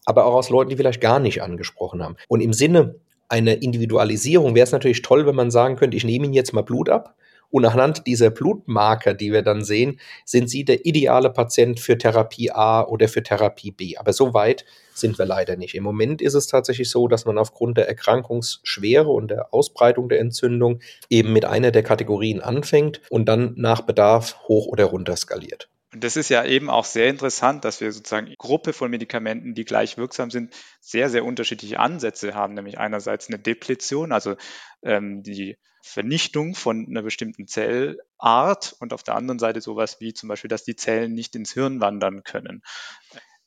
aber 0.04 0.26
auch 0.26 0.34
aus 0.34 0.50
Leuten, 0.50 0.70
die 0.70 0.76
vielleicht 0.76 1.00
gar 1.00 1.20
nicht 1.20 1.42
angesprochen 1.42 2.02
haben. 2.02 2.16
Und 2.28 2.40
im 2.40 2.52
Sinne 2.52 2.96
einer 3.28 3.62
Individualisierung 3.62 4.54
wäre 4.54 4.64
es 4.64 4.72
natürlich 4.72 5.00
toll, 5.00 5.26
wenn 5.26 5.36
man 5.36 5.50
sagen 5.50 5.76
könnte, 5.76 5.96
ich 5.96 6.04
nehme 6.04 6.26
Ihnen 6.26 6.34
jetzt 6.34 6.52
mal 6.52 6.62
Blut 6.62 6.90
ab 6.90 7.16
und 7.52 7.66
anhand 7.66 8.06
dieser 8.06 8.30
Blutmarker, 8.30 9.12
die 9.12 9.30
wir 9.30 9.42
dann 9.42 9.62
sehen, 9.62 10.00
sind 10.24 10.48
Sie 10.48 10.64
der 10.64 10.86
ideale 10.86 11.28
Patient 11.28 11.78
für 11.78 11.98
Therapie 11.98 12.50
A 12.50 12.82
oder 12.82 13.08
für 13.08 13.22
Therapie 13.22 13.70
B. 13.70 13.96
Aber 13.98 14.14
so 14.14 14.32
weit 14.32 14.64
sind 14.94 15.18
wir 15.18 15.26
leider 15.26 15.56
nicht. 15.56 15.74
Im 15.74 15.84
Moment 15.84 16.22
ist 16.22 16.32
es 16.32 16.46
tatsächlich 16.46 16.88
so, 16.88 17.08
dass 17.08 17.26
man 17.26 17.36
aufgrund 17.36 17.76
der 17.76 17.88
Erkrankungsschwere 17.88 19.10
und 19.10 19.30
der 19.30 19.52
Ausbreitung 19.52 20.08
der 20.08 20.20
Entzündung 20.20 20.80
eben 21.10 21.34
mit 21.34 21.44
einer 21.44 21.70
der 21.70 21.82
Kategorien 21.82 22.40
anfängt 22.40 23.02
und 23.10 23.26
dann 23.26 23.52
nach 23.56 23.82
Bedarf 23.82 24.38
hoch 24.48 24.66
oder 24.66 24.86
runter 24.86 25.16
skaliert. 25.16 25.68
Und 25.92 26.02
das 26.04 26.16
ist 26.16 26.30
ja 26.30 26.44
eben 26.44 26.70
auch 26.70 26.86
sehr 26.86 27.08
interessant, 27.08 27.64
dass 27.64 27.80
wir 27.82 27.92
sozusagen 27.92 28.34
Gruppe 28.38 28.72
von 28.72 28.90
Medikamenten, 28.90 29.54
die 29.54 29.64
gleich 29.64 29.98
wirksam 29.98 30.30
sind, 30.30 30.54
sehr, 30.80 31.10
sehr 31.10 31.24
unterschiedliche 31.24 31.78
Ansätze 31.78 32.34
haben. 32.34 32.54
Nämlich 32.54 32.78
einerseits 32.78 33.28
eine 33.28 33.38
Depletion, 33.38 34.10
also 34.10 34.36
ähm, 34.82 35.22
die 35.22 35.58
Vernichtung 35.82 36.54
von 36.54 36.86
einer 36.88 37.02
bestimmten 37.02 37.46
Zellart 37.46 38.74
und 38.80 38.94
auf 38.94 39.02
der 39.02 39.16
anderen 39.16 39.38
Seite 39.38 39.60
sowas 39.60 40.00
wie 40.00 40.14
zum 40.14 40.28
Beispiel, 40.28 40.48
dass 40.48 40.64
die 40.64 40.76
Zellen 40.76 41.12
nicht 41.12 41.34
ins 41.34 41.52
Hirn 41.52 41.80
wandern 41.80 42.22
können. 42.22 42.62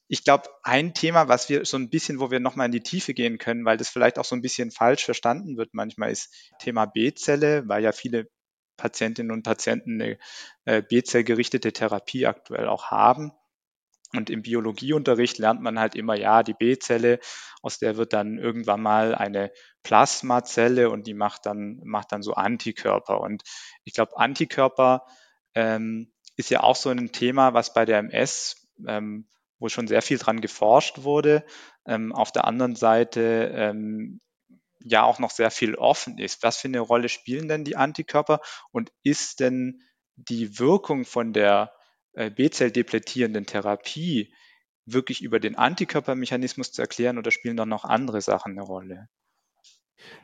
Ich 0.07 0.23
glaube, 0.23 0.49
ein 0.61 0.93
Thema, 0.93 1.27
was 1.27 1.49
wir 1.49 1.65
so 1.65 1.77
ein 1.77 1.89
bisschen, 1.89 2.19
wo 2.19 2.29
wir 2.29 2.39
nochmal 2.39 2.67
in 2.67 2.71
die 2.71 2.83
Tiefe 2.83 3.15
gehen 3.15 3.39
können, 3.39 3.65
weil 3.65 3.77
das 3.77 3.89
vielleicht 3.89 4.19
auch 4.19 4.25
so 4.25 4.35
ein 4.35 4.41
bisschen 4.41 4.69
falsch 4.69 5.03
verstanden 5.03 5.57
wird 5.57 5.73
manchmal, 5.73 6.11
ist 6.11 6.51
Thema 6.59 6.85
B-Zelle, 6.85 7.67
weil 7.67 7.83
ja 7.83 7.91
viele 7.91 8.27
Patientinnen 8.77 9.31
und 9.31 9.43
Patienten 9.43 10.01
eine 10.01 10.17
äh, 10.65 10.81
B-Zell-gerichtete 10.81 11.73
Therapie 11.73 12.25
aktuell 12.25 12.67
auch 12.67 12.91
haben. 12.91 13.31
Und 14.13 14.29
im 14.29 14.43
Biologieunterricht 14.43 15.37
lernt 15.39 15.61
man 15.61 15.79
halt 15.79 15.95
immer, 15.95 16.15
ja, 16.15 16.43
die 16.43 16.53
B-Zelle, 16.53 17.19
aus 17.61 17.79
der 17.79 17.97
wird 17.97 18.13
dann 18.13 18.37
irgendwann 18.37 18.81
mal 18.81 19.15
eine 19.15 19.51
Plasmazelle 19.83 20.89
und 20.89 21.07
die 21.07 21.13
macht 21.13 21.45
dann, 21.45 21.81
macht 21.83 22.11
dann 22.11 22.21
so 22.21 22.33
Antikörper. 22.33 23.19
Und 23.19 23.43
ich 23.83 23.93
glaube, 23.93 24.17
Antikörper 24.17 25.05
ähm, 25.53 26.13
ist 26.37 26.49
ja 26.49 26.61
auch 26.61 26.75
so 26.75 26.89
ein 26.89 27.11
Thema, 27.11 27.53
was 27.53 27.73
bei 27.73 27.85
der 27.85 27.99
MS, 27.99 28.67
ähm, 28.87 29.27
wo 29.59 29.69
schon 29.69 29.87
sehr 29.87 30.01
viel 30.01 30.17
dran 30.17 30.41
geforscht 30.41 31.03
wurde, 31.03 31.45
ähm, 31.85 32.13
auf 32.13 32.31
der 32.31 32.45
anderen 32.45 32.75
Seite 32.75 33.51
ähm, 33.53 34.21
ja 34.85 35.03
auch 35.03 35.19
noch 35.19 35.31
sehr 35.31 35.51
viel 35.51 35.75
offen 35.75 36.17
ist. 36.17 36.43
Was 36.43 36.57
für 36.57 36.67
eine 36.67 36.79
Rolle 36.79 37.09
spielen 37.09 37.47
denn 37.47 37.63
die 37.63 37.75
Antikörper 37.75 38.39
und 38.71 38.91
ist 39.03 39.39
denn 39.39 39.81
die 40.15 40.59
Wirkung 40.59 41.03
von 41.03 41.33
der 41.33 41.73
äh, 42.13 42.29
B-Zell-depletierenden 42.29 43.45
Therapie 43.45 44.33
wirklich 44.85 45.21
über 45.21 45.39
den 45.39 45.55
Antikörpermechanismus 45.55 46.71
zu 46.71 46.81
erklären 46.81 47.17
oder 47.17 47.31
spielen 47.31 47.57
dann 47.57 47.69
noch 47.69 47.83
andere 47.83 48.21
Sachen 48.21 48.53
eine 48.53 48.61
Rolle? 48.61 49.09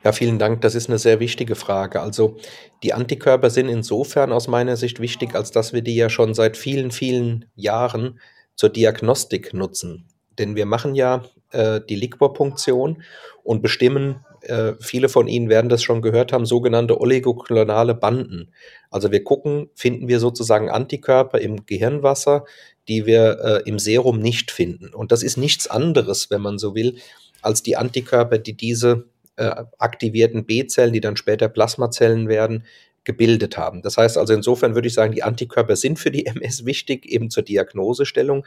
Ja, 0.04 0.12
vielen 0.12 0.38
Dank. 0.38 0.62
Das 0.62 0.76
ist 0.76 0.90
eine 0.90 1.00
sehr 1.00 1.20
wichtige 1.20 1.56
Frage. 1.56 2.02
Also 2.02 2.38
die 2.84 2.94
Antikörper 2.94 3.50
sind 3.50 3.68
insofern 3.68 4.32
aus 4.32 4.48
meiner 4.48 4.78
Sicht 4.78 5.00
wichtig, 5.00 5.34
als 5.34 5.50
dass 5.50 5.74
wir 5.74 5.82
die 5.82 5.96
ja 5.96 6.10
schon 6.10 6.36
seit 6.36 6.56
vielen, 6.56 6.92
vielen 6.92 7.46
Jahren 7.56 8.20
zur 8.56 8.70
Diagnostik 8.70 9.56
nutzen. 9.56 10.08
Denn 10.38 10.56
wir 10.56 10.68
machen 10.68 10.94
ja 10.94 11.24
äh, 11.50 11.82
die 11.82 11.96
Liquorpunktion 11.96 13.02
und 13.44 13.64
bestimmen 13.64 14.24
äh, 14.42 14.74
viele 14.80 15.10
von 15.10 15.28
Ihnen 15.28 15.50
werden 15.50 15.70
das 15.70 15.84
schon 15.84 16.02
gehört 16.02 16.34
haben, 16.34 16.46
sogenannte 16.46 17.00
oligoklonale 17.00 17.96
Banden. 17.96 18.52
Also 18.90 19.12
wir 19.12 19.24
gucken, 19.24 19.70
finden 19.76 20.08
wir 20.08 20.20
sozusagen 20.20 20.70
Antikörper 20.70 21.40
im 21.40 21.66
Gehirnwasser, 21.66 22.46
die 22.88 23.06
wir 23.06 23.40
äh, 23.40 23.70
im 23.70 23.80
Serum 23.80 24.20
nicht 24.20 24.52
finden. 24.52 24.94
Und 24.94 25.12
das 25.12 25.24
ist 25.24 25.38
nichts 25.38 25.68
anderes, 25.68 26.30
wenn 26.30 26.42
man 26.42 26.58
so 26.58 26.76
will, 26.76 26.98
als 27.42 27.64
die 27.64 27.78
Antikörper, 27.78 28.38
die 28.38 28.54
diese 28.54 29.06
äh, 29.36 29.64
aktivierten 29.78 30.46
B-Zellen, 30.46 30.94
die 30.94 31.02
dann 31.02 31.18
später 31.18 31.48
Plasmazellen 31.48 32.28
werden, 32.28 32.66
gebildet 33.04 33.58
haben. 33.58 33.82
Das 33.82 33.98
heißt 33.98 34.18
also 34.18 34.34
insofern 34.34 34.76
würde 34.76 34.88
ich 34.88 34.94
sagen, 34.94 35.14
die 35.14 35.24
Antikörper 35.24 35.76
sind 35.76 36.00
für 36.00 36.12
die 36.12 36.26
MS 36.28 36.66
wichtig, 36.66 37.06
eben 37.06 37.30
zur 37.30 37.44
Diagnosestellung. 37.44 38.46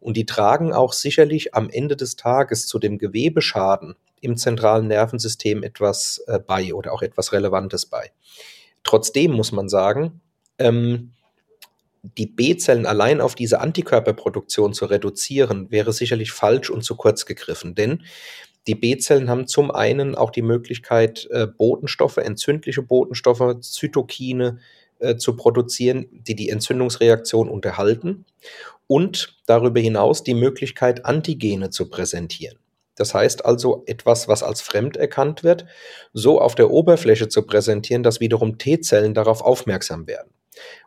Und 0.00 0.16
die 0.16 0.26
tragen 0.26 0.72
auch 0.72 0.92
sicherlich 0.92 1.54
am 1.54 1.70
Ende 1.70 1.96
des 1.96 2.14
Tages 2.14 2.66
zu 2.66 2.78
dem 2.78 2.98
Gewebeschaden, 2.98 3.96
im 4.20 4.36
zentralen 4.36 4.88
Nervensystem 4.88 5.62
etwas 5.62 6.22
äh, 6.26 6.38
bei 6.38 6.74
oder 6.74 6.92
auch 6.92 7.02
etwas 7.02 7.32
Relevantes 7.32 7.86
bei. 7.86 8.12
Trotzdem 8.84 9.32
muss 9.32 9.52
man 9.52 9.68
sagen, 9.68 10.20
ähm, 10.58 11.12
die 12.16 12.26
B-Zellen 12.26 12.86
allein 12.86 13.20
auf 13.20 13.34
diese 13.34 13.60
Antikörperproduktion 13.60 14.72
zu 14.72 14.86
reduzieren, 14.86 15.70
wäre 15.70 15.92
sicherlich 15.92 16.32
falsch 16.32 16.70
und 16.70 16.82
zu 16.82 16.96
kurz 16.96 17.26
gegriffen, 17.26 17.74
denn 17.74 18.02
die 18.66 18.74
B-Zellen 18.74 19.30
haben 19.30 19.46
zum 19.46 19.70
einen 19.70 20.14
auch 20.14 20.30
die 20.30 20.42
Möglichkeit, 20.42 21.26
äh, 21.30 21.46
Botenstoffe, 21.46 22.18
entzündliche 22.18 22.82
Botenstoffe, 22.82 23.60
Zytokine 23.60 24.58
äh, 24.98 25.16
zu 25.16 25.36
produzieren, 25.36 26.06
die 26.10 26.34
die 26.34 26.50
Entzündungsreaktion 26.50 27.48
unterhalten 27.48 28.26
und 28.86 29.38
darüber 29.46 29.80
hinaus 29.80 30.22
die 30.22 30.34
Möglichkeit, 30.34 31.06
Antigene 31.06 31.70
zu 31.70 31.88
präsentieren. 31.88 32.58
Das 32.98 33.14
heißt 33.14 33.44
also, 33.44 33.84
etwas, 33.86 34.28
was 34.28 34.42
als 34.42 34.60
fremd 34.60 34.96
erkannt 34.96 35.44
wird, 35.44 35.66
so 36.12 36.40
auf 36.40 36.54
der 36.54 36.70
Oberfläche 36.70 37.28
zu 37.28 37.42
präsentieren, 37.42 38.02
dass 38.02 38.20
wiederum 38.20 38.58
T-Zellen 38.58 39.14
darauf 39.14 39.40
aufmerksam 39.40 40.06
werden. 40.06 40.30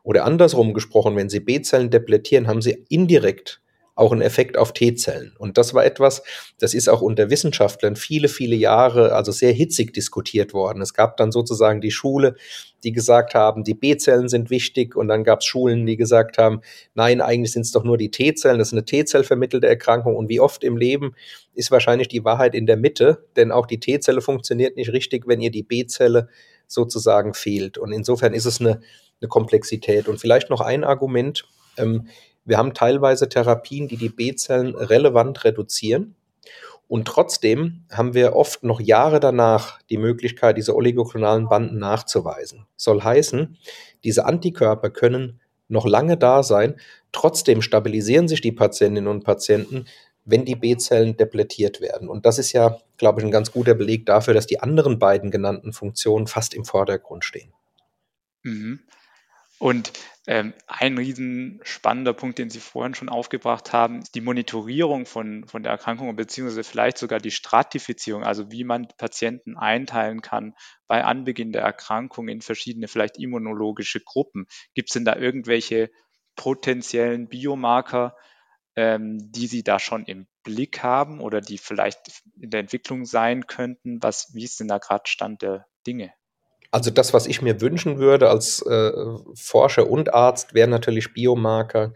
Oder 0.03 0.25
andersrum 0.25 0.73
gesprochen, 0.73 1.15
wenn 1.15 1.29
Sie 1.29 1.39
B-Zellen 1.39 1.89
depletieren, 1.89 2.47
haben 2.47 2.61
Sie 2.61 2.85
indirekt 2.89 3.61
auch 3.95 4.11
einen 4.11 4.21
Effekt 4.21 4.57
auf 4.57 4.73
T-Zellen. 4.73 5.33
Und 5.37 5.57
das 5.57 5.73
war 5.73 5.85
etwas, 5.85 6.23
das 6.59 6.73
ist 6.73 6.89
auch 6.89 7.01
unter 7.01 7.29
Wissenschaftlern 7.29 7.95
viele, 7.95 8.29
viele 8.29 8.55
Jahre, 8.55 9.13
also 9.13 9.31
sehr 9.31 9.51
hitzig 9.51 9.93
diskutiert 9.93 10.53
worden. 10.53 10.81
Es 10.81 10.93
gab 10.93 11.17
dann 11.17 11.31
sozusagen 11.31 11.81
die 11.81 11.91
Schule, 11.91 12.35
die 12.83 12.91
gesagt 12.91 13.35
haben, 13.35 13.63
die 13.63 13.73
B-Zellen 13.73 14.29
sind 14.29 14.49
wichtig 14.49 14.95
und 14.95 15.07
dann 15.07 15.23
gab 15.23 15.39
es 15.39 15.45
Schulen, 15.45 15.85
die 15.85 15.97
gesagt 15.97 16.37
haben, 16.37 16.61
nein, 16.95 17.21
eigentlich 17.21 17.51
sind 17.51 17.63
es 17.63 17.71
doch 17.71 17.83
nur 17.83 17.97
die 17.97 18.11
T-Zellen, 18.11 18.59
das 18.59 18.69
ist 18.69 18.73
eine 18.73 18.85
T-Zell 18.85 19.23
vermittelte 19.23 19.67
Erkrankung 19.67 20.15
und 20.15 20.29
wie 20.29 20.39
oft 20.39 20.63
im 20.63 20.77
Leben 20.77 21.13
ist 21.53 21.69
wahrscheinlich 21.69 22.07
die 22.07 22.23
Wahrheit 22.23 22.55
in 22.55 22.65
der 22.65 22.77
Mitte, 22.77 23.25
denn 23.35 23.51
auch 23.51 23.67
die 23.67 23.79
T-Zelle 23.79 24.21
funktioniert 24.21 24.77
nicht 24.77 24.93
richtig, 24.93 25.27
wenn 25.27 25.41
ihr 25.41 25.51
die 25.51 25.63
B-Zelle 25.63 26.29
sozusagen 26.71 27.33
fehlt. 27.33 27.77
Und 27.77 27.91
insofern 27.91 28.33
ist 28.33 28.45
es 28.45 28.59
eine, 28.59 28.81
eine 29.21 29.27
Komplexität. 29.27 30.07
Und 30.07 30.19
vielleicht 30.19 30.49
noch 30.49 30.61
ein 30.61 30.83
Argument, 30.83 31.43
ähm, 31.77 32.07
wir 32.51 32.57
haben 32.57 32.73
teilweise 32.73 33.29
Therapien, 33.29 33.87
die 33.87 33.95
die 33.95 34.09
B-Zellen 34.09 34.75
relevant 34.75 35.45
reduzieren. 35.45 36.15
Und 36.89 37.07
trotzdem 37.07 37.85
haben 37.89 38.13
wir 38.13 38.35
oft 38.35 38.63
noch 38.63 38.81
Jahre 38.81 39.21
danach 39.21 39.81
die 39.83 39.97
Möglichkeit, 39.97 40.57
diese 40.57 40.75
oligoklonalen 40.75 41.47
Banden 41.47 41.79
nachzuweisen. 41.79 42.67
Soll 42.75 43.01
heißen, 43.01 43.57
diese 44.03 44.25
Antikörper 44.25 44.89
können 44.89 45.39
noch 45.69 45.87
lange 45.87 46.17
da 46.17 46.43
sein. 46.43 46.75
Trotzdem 47.13 47.61
stabilisieren 47.61 48.27
sich 48.27 48.41
die 48.41 48.51
Patientinnen 48.51 49.07
und 49.07 49.23
Patienten, 49.23 49.85
wenn 50.25 50.43
die 50.43 50.55
B-Zellen 50.55 51.15
depletiert 51.15 51.79
werden. 51.79 52.09
Und 52.09 52.25
das 52.25 52.37
ist 52.37 52.51
ja, 52.51 52.79
glaube 52.97 53.21
ich, 53.21 53.25
ein 53.25 53.31
ganz 53.31 53.53
guter 53.53 53.75
Beleg 53.75 54.05
dafür, 54.05 54.33
dass 54.33 54.45
die 54.45 54.59
anderen 54.59 54.99
beiden 54.99 55.31
genannten 55.31 55.71
Funktionen 55.71 56.27
fast 56.27 56.53
im 56.53 56.65
Vordergrund 56.65 57.23
stehen. 57.23 57.53
Mhm. 58.43 58.81
Und 59.61 59.93
ähm, 60.25 60.55
ein 60.65 60.97
riesen 60.97 61.59
spannender 61.61 62.13
Punkt, 62.13 62.39
den 62.39 62.49
Sie 62.49 62.59
vorhin 62.59 62.95
schon 62.95 63.09
aufgebracht 63.09 63.73
haben, 63.73 63.99
ist 64.01 64.15
die 64.15 64.21
Monitorierung 64.21 65.05
von, 65.05 65.45
von 65.47 65.61
der 65.61 65.71
Erkrankung 65.71 66.15
beziehungsweise 66.15 66.63
vielleicht 66.63 66.97
sogar 66.97 67.19
die 67.19 67.29
Stratifizierung, 67.29 68.23
also 68.23 68.51
wie 68.51 68.63
man 68.63 68.87
Patienten 68.97 69.57
einteilen 69.57 70.23
kann 70.23 70.55
bei 70.87 71.03
Anbeginn 71.03 71.51
der 71.51 71.61
Erkrankung 71.61 72.27
in 72.27 72.41
verschiedene 72.41 72.87
vielleicht 72.87 73.19
immunologische 73.19 73.99
Gruppen. 74.03 74.47
Gibt 74.73 74.89
es 74.89 74.93
denn 74.93 75.05
da 75.05 75.15
irgendwelche 75.15 75.91
potenziellen 76.35 77.29
Biomarker, 77.29 78.15
ähm, 78.75 79.31
die 79.31 79.45
Sie 79.45 79.63
da 79.63 79.77
schon 79.77 80.05
im 80.05 80.25
Blick 80.41 80.81
haben 80.81 81.21
oder 81.21 81.39
die 81.39 81.59
vielleicht 81.59 81.99
in 82.39 82.49
der 82.49 82.61
Entwicklung 82.61 83.05
sein 83.05 83.45
könnten? 83.45 84.01
Was, 84.01 84.33
wie 84.33 84.43
ist 84.43 84.59
denn 84.59 84.69
da 84.69 84.79
gerade 84.79 85.03
Stand 85.05 85.43
der 85.43 85.67
Dinge? 85.85 86.11
Also 86.71 86.89
das, 86.89 87.13
was 87.13 87.27
ich 87.27 87.41
mir 87.41 87.59
wünschen 87.59 87.99
würde 87.99 88.29
als 88.29 88.61
äh, 88.65 88.91
Forscher 89.35 89.89
und 89.89 90.13
Arzt, 90.13 90.53
wären 90.53 90.69
natürlich 90.69 91.13
Biomarker, 91.13 91.93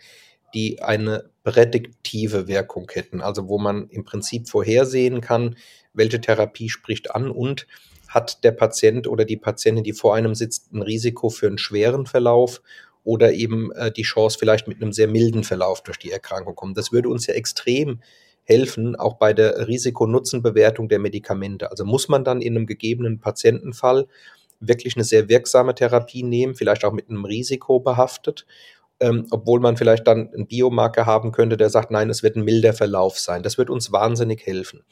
die 0.53 0.81
eine 0.81 1.29
prädiktive 1.43 2.47
Wirkung 2.47 2.89
hätten. 2.91 3.21
Also 3.21 3.47
wo 3.47 3.57
man 3.57 3.87
im 3.89 4.03
Prinzip 4.03 4.49
vorhersehen 4.49 5.21
kann, 5.21 5.55
welche 5.93 6.19
Therapie 6.19 6.69
spricht 6.69 7.15
an 7.15 7.31
und 7.31 7.67
hat 8.09 8.43
der 8.43 8.51
Patient 8.51 9.07
oder 9.07 9.25
die 9.25 9.37
Patientin, 9.37 9.83
die 9.83 9.93
vor 9.93 10.15
einem 10.15 10.35
sitzt, 10.35 10.73
ein 10.73 10.81
Risiko 10.81 11.29
für 11.29 11.47
einen 11.47 11.57
schweren 11.57 12.05
Verlauf 12.05 12.61
oder 13.03 13.33
eben 13.33 13.71
äh, 13.73 13.91
die 13.91 14.03
Chance 14.03 14.37
vielleicht 14.39 14.67
mit 14.67 14.81
einem 14.81 14.91
sehr 14.91 15.07
milden 15.07 15.43
Verlauf 15.43 15.83
durch 15.83 15.97
die 15.97 16.11
Erkrankung 16.11 16.55
kommen. 16.55 16.73
Das 16.73 16.91
würde 16.91 17.09
uns 17.09 17.27
ja 17.27 17.33
extrem 17.33 18.01
helfen, 18.43 18.95
auch 18.95 19.15
bei 19.15 19.33
der 19.33 19.67
Risiko-Nutzen-Bewertung 19.67 20.87
der 20.89 20.99
Medikamente. 20.99 21.71
Also 21.71 21.85
muss 21.85 22.09
man 22.09 22.23
dann 22.23 22.41
in 22.41 22.55
einem 22.55 22.65
gegebenen 22.65 23.19
Patientenfall 23.19 24.07
wirklich 24.67 24.95
eine 24.95 25.03
sehr 25.03 25.29
wirksame 25.29 25.75
Therapie 25.75 26.23
nehmen, 26.23 26.55
vielleicht 26.55 26.85
auch 26.85 26.93
mit 26.93 27.09
einem 27.09 27.25
Risiko 27.25 27.79
behaftet, 27.79 28.45
ähm, 28.99 29.27
obwohl 29.31 29.59
man 29.59 29.77
vielleicht 29.77 30.07
dann 30.07 30.31
einen 30.33 30.47
Biomarker 30.47 31.05
haben 31.05 31.31
könnte, 31.31 31.57
der 31.57 31.69
sagt, 31.69 31.91
nein, 31.91 32.09
es 32.09 32.23
wird 32.23 32.35
ein 32.35 32.45
milder 32.45 32.73
Verlauf 32.73 33.19
sein. 33.19 33.43
Das 33.43 33.57
wird 33.57 33.69
uns 33.69 33.91
wahnsinnig 33.91 34.45
helfen. 34.45 34.83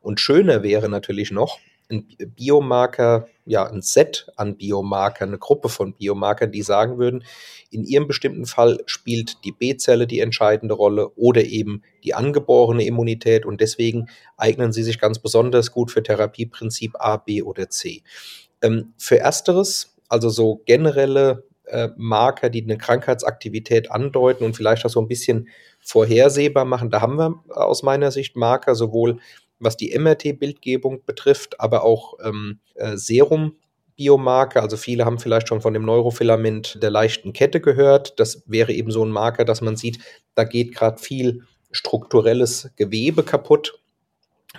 Und 0.00 0.20
schöner 0.20 0.62
wäre 0.62 0.88
natürlich 0.88 1.30
noch, 1.30 1.58
ein 1.90 2.06
Biomarker, 2.34 3.28
ja, 3.44 3.66
ein 3.66 3.82
Set 3.82 4.26
an 4.36 4.56
Biomarkern, 4.56 5.28
eine 5.28 5.38
Gruppe 5.38 5.68
von 5.68 5.92
Biomarkern, 5.92 6.50
die 6.50 6.62
sagen 6.62 6.98
würden, 6.98 7.24
in 7.70 7.84
ihrem 7.84 8.06
bestimmten 8.06 8.46
Fall 8.46 8.80
spielt 8.86 9.44
die 9.44 9.52
B-Zelle 9.52 10.06
die 10.06 10.20
entscheidende 10.20 10.74
Rolle 10.74 11.10
oder 11.10 11.44
eben 11.44 11.82
die 12.02 12.14
angeborene 12.14 12.84
Immunität 12.84 13.44
und 13.44 13.60
deswegen 13.60 14.06
eignen 14.36 14.72
sie 14.72 14.82
sich 14.82 14.98
ganz 14.98 15.18
besonders 15.18 15.72
gut 15.72 15.90
für 15.90 16.02
Therapieprinzip 16.02 16.94
A, 16.98 17.18
B 17.18 17.42
oder 17.42 17.68
C. 17.68 18.02
Ähm, 18.64 18.94
für 18.98 19.18
Ersteres, 19.18 19.96
also 20.08 20.28
so 20.28 20.62
generelle 20.64 21.44
äh, 21.66 21.88
Marker, 21.96 22.50
die 22.50 22.62
eine 22.62 22.78
Krankheitsaktivität 22.78 23.90
andeuten 23.90 24.44
und 24.44 24.56
vielleicht 24.56 24.84
auch 24.84 24.90
so 24.90 25.00
ein 25.00 25.08
bisschen 25.08 25.48
vorhersehbar 25.80 26.64
machen, 26.64 26.90
da 26.90 27.00
haben 27.00 27.18
wir 27.18 27.42
aus 27.50 27.82
meiner 27.82 28.10
Sicht 28.10 28.36
Marker, 28.36 28.74
sowohl 28.74 29.18
was 29.58 29.76
die 29.76 29.96
MRT-Bildgebung 29.96 31.04
betrifft, 31.04 31.60
aber 31.60 31.84
auch 31.84 32.14
ähm, 32.24 32.60
äh, 32.74 32.96
Serum. 32.96 33.56
Biomarker, 33.96 34.60
also 34.60 34.76
viele 34.76 35.04
haben 35.04 35.20
vielleicht 35.20 35.46
schon 35.46 35.60
von 35.60 35.72
dem 35.72 35.84
Neurofilament 35.84 36.82
der 36.82 36.90
leichten 36.90 37.32
Kette 37.32 37.60
gehört. 37.60 38.18
Das 38.18 38.42
wäre 38.46 38.72
eben 38.72 38.90
so 38.90 39.04
ein 39.04 39.10
Marker, 39.10 39.44
dass 39.44 39.60
man 39.60 39.76
sieht, 39.76 40.00
da 40.34 40.42
geht 40.42 40.74
gerade 40.74 41.00
viel 41.00 41.44
strukturelles 41.70 42.70
Gewebe 42.74 43.22
kaputt 43.22 43.78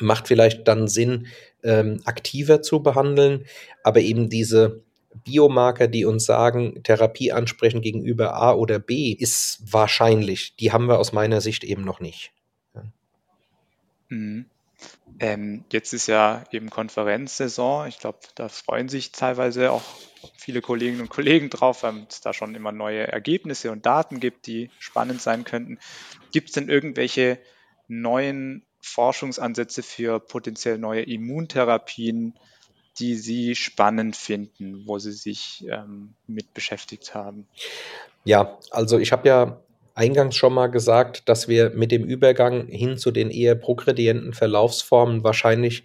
macht 0.01 0.27
vielleicht 0.27 0.67
dann 0.67 0.87
Sinn, 0.87 1.27
ähm, 1.65 2.01
aktiver 2.05 2.61
zu 2.61 2.81
behandeln, 2.81 3.45
aber 3.83 3.99
eben 3.99 4.29
diese 4.29 4.83
Biomarker, 5.23 5.87
die 5.87 6.05
uns 6.05 6.25
sagen, 6.25 6.83
Therapie 6.83 7.31
ansprechen 7.31 7.81
gegenüber 7.81 8.35
A 8.35 8.53
oder 8.53 8.79
B, 8.79 9.11
ist 9.11 9.59
wahrscheinlich. 9.61 10.55
Die 10.57 10.71
haben 10.71 10.87
wir 10.87 10.99
aus 10.99 11.13
meiner 11.13 11.41
Sicht 11.41 11.63
eben 11.63 11.83
noch 11.83 11.99
nicht. 11.99 12.31
Ja. 12.73 12.83
Mhm. 14.09 14.45
Ähm, 15.19 15.63
jetzt 15.71 15.93
ist 15.93 16.07
ja 16.07 16.43
eben 16.51 16.69
Konferenzsaison. 16.69 17.87
Ich 17.87 17.99
glaube, 17.99 18.19
da 18.35 18.49
freuen 18.49 18.89
sich 18.89 19.13
teilweise 19.13 19.71
auch 19.71 19.83
viele 20.35 20.61
Kolleginnen 20.61 21.01
und 21.01 21.09
Kollegen 21.09 21.49
drauf, 21.49 21.83
weil 21.83 22.05
es 22.09 22.19
da 22.19 22.33
schon 22.33 22.53
immer 22.55 22.71
neue 22.71 23.07
Ergebnisse 23.07 23.71
und 23.71 23.85
Daten 23.85 24.19
gibt, 24.19 24.47
die 24.47 24.69
spannend 24.79 25.21
sein 25.21 25.45
könnten. 25.45 25.79
Gibt 26.33 26.49
es 26.49 26.55
denn 26.55 26.67
irgendwelche 26.67 27.39
neuen 27.87 28.64
Forschungsansätze 28.85 29.81
für 29.81 30.19
potenziell 30.19 30.77
neue 30.77 31.01
Immuntherapien, 31.01 32.35
die 32.99 33.15
Sie 33.15 33.55
spannend 33.55 34.15
finden, 34.15 34.83
wo 34.85 34.99
Sie 34.99 35.11
sich 35.11 35.65
ähm, 35.69 36.13
mit 36.27 36.53
beschäftigt 36.53 37.13
haben? 37.15 37.47
Ja, 38.23 38.57
also 38.69 38.99
ich 38.99 39.11
habe 39.11 39.27
ja 39.27 39.59
eingangs 39.95 40.35
schon 40.35 40.53
mal 40.53 40.67
gesagt, 40.67 41.27
dass 41.27 41.47
wir 41.47 41.71
mit 41.71 41.91
dem 41.91 42.03
Übergang 42.03 42.67
hin 42.67 42.97
zu 42.97 43.11
den 43.11 43.31
eher 43.31 43.55
progredienten 43.55 44.33
Verlaufsformen 44.33 45.23
wahrscheinlich 45.23 45.83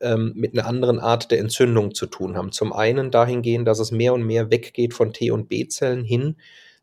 ähm, 0.00 0.32
mit 0.34 0.54
einer 0.58 0.66
anderen 0.66 0.98
Art 1.00 1.30
der 1.30 1.40
Entzündung 1.40 1.94
zu 1.94 2.06
tun 2.06 2.36
haben. 2.36 2.50
Zum 2.50 2.72
einen 2.72 3.10
dahingehend, 3.10 3.68
dass 3.68 3.78
es 3.78 3.92
mehr 3.92 4.14
und 4.14 4.24
mehr 4.24 4.50
weggeht 4.50 4.94
von 4.94 5.12
T- 5.12 5.30
und 5.30 5.48
B-Zellen 5.48 6.04
hin 6.04 6.36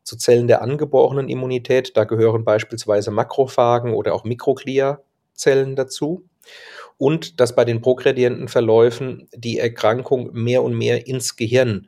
zu 0.03 0.15
Zellen 0.15 0.47
der 0.47 0.61
angeborenen 0.61 1.27
Immunität. 1.27 1.97
Da 1.97 2.03
gehören 2.03 2.45
beispielsweise 2.45 3.09
Makrophagen 3.09 3.93
oder 3.93 4.13
auch 4.13 4.23
Mikroglia 4.23 5.01
Zellen 5.35 5.75
dazu 5.75 6.27
und 6.97 7.39
dass 7.39 7.55
bei 7.55 7.65
den 7.65 7.81
progredienten 7.81 8.47
Verläufen 8.47 9.27
die 9.33 9.59
Erkrankung 9.59 10.31
mehr 10.33 10.63
und 10.63 10.77
mehr 10.77 11.07
ins 11.07 11.35
Gehirn 11.35 11.87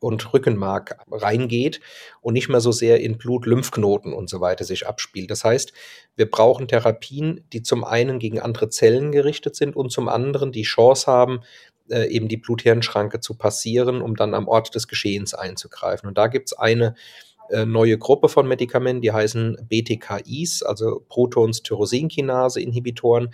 und 0.00 0.32
Rückenmark 0.32 0.96
reingeht 1.10 1.80
und 2.22 2.32
nicht 2.32 2.48
mehr 2.48 2.60
so 2.60 2.72
sehr 2.72 3.00
in 3.00 3.18
Blut, 3.18 3.46
Lymphknoten 3.46 4.14
und 4.14 4.30
so 4.30 4.40
weiter 4.40 4.64
sich 4.64 4.86
abspielt. 4.86 5.30
Das 5.30 5.44
heißt, 5.44 5.72
wir 6.16 6.30
brauchen 6.30 6.68
Therapien, 6.68 7.44
die 7.52 7.62
zum 7.62 7.84
einen 7.84 8.18
gegen 8.18 8.40
andere 8.40 8.70
Zellen 8.70 9.12
gerichtet 9.12 9.56
sind 9.56 9.76
und 9.76 9.92
zum 9.92 10.08
anderen 10.08 10.52
die 10.52 10.62
Chance 10.62 11.06
haben, 11.06 11.40
äh, 11.90 12.06
eben 12.06 12.28
die 12.28 12.38
Blut-Hirn-Schranke 12.38 13.20
zu 13.20 13.34
passieren, 13.34 14.00
um 14.00 14.16
dann 14.16 14.34
am 14.34 14.48
Ort 14.48 14.74
des 14.74 14.88
Geschehens 14.88 15.34
einzugreifen. 15.34 16.08
Und 16.08 16.16
da 16.16 16.28
gibt 16.28 16.48
es 16.48 16.58
eine 16.58 16.86
äh, 16.86 17.29
neue 17.64 17.98
Gruppe 17.98 18.28
von 18.28 18.48
Medikamenten, 18.48 19.02
die 19.02 19.12
heißen 19.12 19.68
BTKIs, 19.68 20.62
also 20.62 21.04
Protons-Tyrosinkinase-Inhibitoren. 21.08 23.30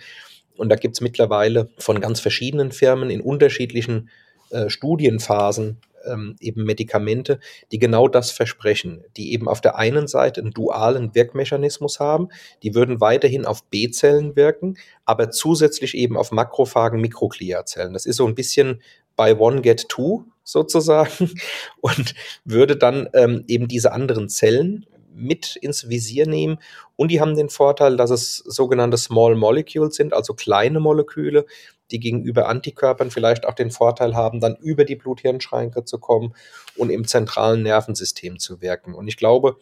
Und 0.57 0.69
da 0.69 0.75
gibt 0.75 0.95
es 0.95 1.01
mittlerweile 1.01 1.69
von 1.77 2.01
ganz 2.01 2.19
verschiedenen 2.19 2.71
Firmen 2.71 3.09
in 3.09 3.21
unterschiedlichen 3.21 4.09
äh, 4.49 4.69
Studienphasen 4.69 5.77
ähm, 6.05 6.35
eben 6.39 6.63
Medikamente, 6.63 7.39
die 7.71 7.79
genau 7.79 8.07
das 8.07 8.31
versprechen, 8.31 9.03
die 9.17 9.33
eben 9.33 9.47
auf 9.47 9.61
der 9.61 9.77
einen 9.77 10.07
Seite 10.07 10.41
einen 10.41 10.51
dualen 10.51 11.13
Wirkmechanismus 11.13 11.99
haben, 11.99 12.29
die 12.63 12.73
würden 12.73 13.01
weiterhin 13.01 13.45
auf 13.45 13.63
B-Zellen 13.65 14.35
wirken, 14.35 14.77
aber 15.05 15.31
zusätzlich 15.31 15.95
eben 15.95 16.17
auf 16.17 16.31
Makrophagen, 16.31 17.01
Mikrogliazellen. 17.01 17.93
Das 17.93 18.05
ist 18.05 18.17
so 18.17 18.25
ein 18.25 18.35
bisschen 18.35 18.81
by 19.15 19.35
one 19.37 19.61
get 19.61 19.87
two 19.89 20.25
sozusagen 20.47 21.31
und 21.81 22.15
würde 22.45 22.77
dann 22.77 23.09
ähm, 23.13 23.43
eben 23.47 23.67
diese 23.67 23.91
anderen 23.91 24.29
Zellen 24.29 24.85
mit 25.13 25.55
ins 25.57 25.89
Visier 25.89 26.27
nehmen. 26.27 26.59
Und 26.95 27.11
die 27.11 27.19
haben 27.19 27.35
den 27.35 27.49
Vorteil, 27.49 27.97
dass 27.97 28.11
es 28.11 28.37
sogenannte 28.37 28.97
Small 28.97 29.35
Molecules 29.35 29.95
sind, 29.95 30.13
also 30.13 30.33
kleine 30.33 30.79
Moleküle, 30.79 31.45
die 31.91 31.99
gegenüber 31.99 32.47
Antikörpern 32.47 33.11
vielleicht 33.11 33.45
auch 33.45 33.55
den 33.55 33.71
Vorteil 33.71 34.15
haben, 34.15 34.39
dann 34.39 34.55
über 34.55 34.85
die 34.85 34.95
Blut-Hirn-Schranke 34.95 35.83
zu 35.85 35.99
kommen 35.99 36.33
und 36.75 36.91
im 36.91 37.05
zentralen 37.05 37.63
Nervensystem 37.63 38.39
zu 38.39 38.61
wirken. 38.61 38.93
Und 38.93 39.07
ich 39.07 39.17
glaube, 39.17 39.57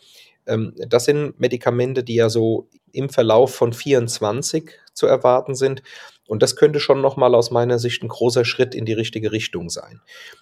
ähm, 0.46 0.74
das 0.88 1.06
sind 1.06 1.40
Medikamente, 1.40 2.04
die 2.04 2.16
ja 2.16 2.30
so 2.30 2.68
im 2.92 3.10
Verlauf 3.10 3.56
von 3.56 3.74
24 3.74 4.72
zu 4.94 5.08
erwarten 5.08 5.56
sind. 5.56 5.82
Und 6.28 6.42
das 6.42 6.56
könnte 6.56 6.80
schon 6.80 7.02
nochmal 7.02 7.36
aus 7.36 7.52
meiner 7.52 7.80
Sicht 7.80 8.04
ein 8.04 8.08
großer 8.08 8.46
Schritt 8.46 8.74
in 8.74 8.86
die 8.86 8.94
richtige 8.94 9.32
Richtung 9.32 9.70
sein. 9.70 10.02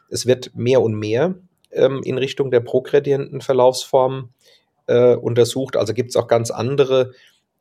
Es 0.10 0.26
wird 0.26 0.56
mehr 0.56 0.82
und 0.82 0.94
mehr 0.94 1.36
ähm, 1.72 2.02
in 2.04 2.18
Richtung 2.18 2.52
der 2.52 2.62
progredienten 2.62 3.42
Verlaufsformen 3.42 4.34
äh, 4.88 5.16
untersucht. 5.16 5.76
Also 5.76 5.94
gibt 5.94 6.12
es 6.12 6.16
auch 6.16 6.28
ganz 6.28 6.52
andere 6.52 7.12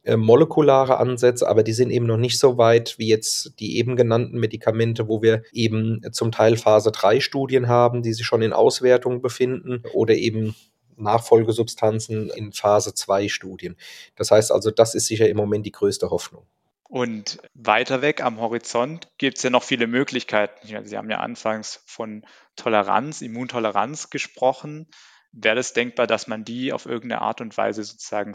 äh, 0.04 0.16
molekulare 0.16 0.98
Ansätze, 0.98 1.48
aber 1.48 1.62
die 1.62 1.72
sind 1.72 1.90
eben 1.90 2.06
noch 2.06 2.16
nicht 2.16 2.38
so 2.38 2.58
weit 2.58 2.98
wie 2.98 3.08
jetzt 3.08 3.54
die 3.60 3.78
eben 3.78 3.96
genannten 3.96 4.38
Medikamente, 4.38 5.08
wo 5.08 5.22
wir 5.22 5.42
eben 5.52 6.00
zum 6.12 6.32
Teil 6.32 6.56
Phase 6.56 6.90
3 6.90 7.20
Studien 7.20 7.68
haben, 7.68 8.02
die 8.02 8.12
sich 8.12 8.26
schon 8.26 8.42
in 8.42 8.52
Auswertung 8.52 9.22
befinden 9.22 9.82
oder 9.92 10.14
eben 10.14 10.54
Nachfolgesubstanzen 10.96 12.30
in 12.30 12.52
Phase 12.52 12.94
2 12.94 13.28
Studien. 13.28 13.76
Das 14.16 14.30
heißt 14.30 14.52
also, 14.52 14.70
das 14.70 14.94
ist 14.94 15.06
sicher 15.06 15.28
im 15.28 15.36
Moment 15.36 15.66
die 15.66 15.72
größte 15.72 16.10
Hoffnung. 16.10 16.46
Und 16.92 17.38
weiter 17.54 18.02
weg 18.02 18.22
am 18.22 18.38
Horizont 18.38 19.08
gibt 19.16 19.38
es 19.38 19.42
ja 19.42 19.48
noch 19.48 19.62
viele 19.62 19.86
Möglichkeiten. 19.86 20.66
Sie 20.66 20.98
haben 20.98 21.08
ja 21.08 21.20
anfangs 21.20 21.82
von 21.86 22.22
Toleranz, 22.54 23.22
Immuntoleranz 23.22 24.10
gesprochen. 24.10 24.90
Wäre 25.32 25.58
es 25.58 25.72
denkbar, 25.72 26.06
dass 26.06 26.26
man 26.26 26.44
die 26.44 26.70
auf 26.70 26.84
irgendeine 26.84 27.22
Art 27.22 27.40
und 27.40 27.56
Weise 27.56 27.82
sozusagen 27.82 28.34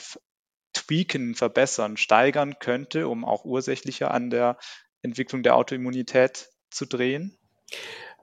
tweaken, 0.73 1.35
verbessern, 1.35 1.97
steigern 1.97 2.57
könnte, 2.57 3.07
um 3.09 3.25
auch 3.25 3.45
ursächlicher 3.45 4.09
an 4.09 4.31
der 4.31 4.57
Entwicklung 5.03 5.43
der 5.43 5.55
Autoimmunität 5.55 6.49
zu 6.71 6.87
drehen? 6.87 7.37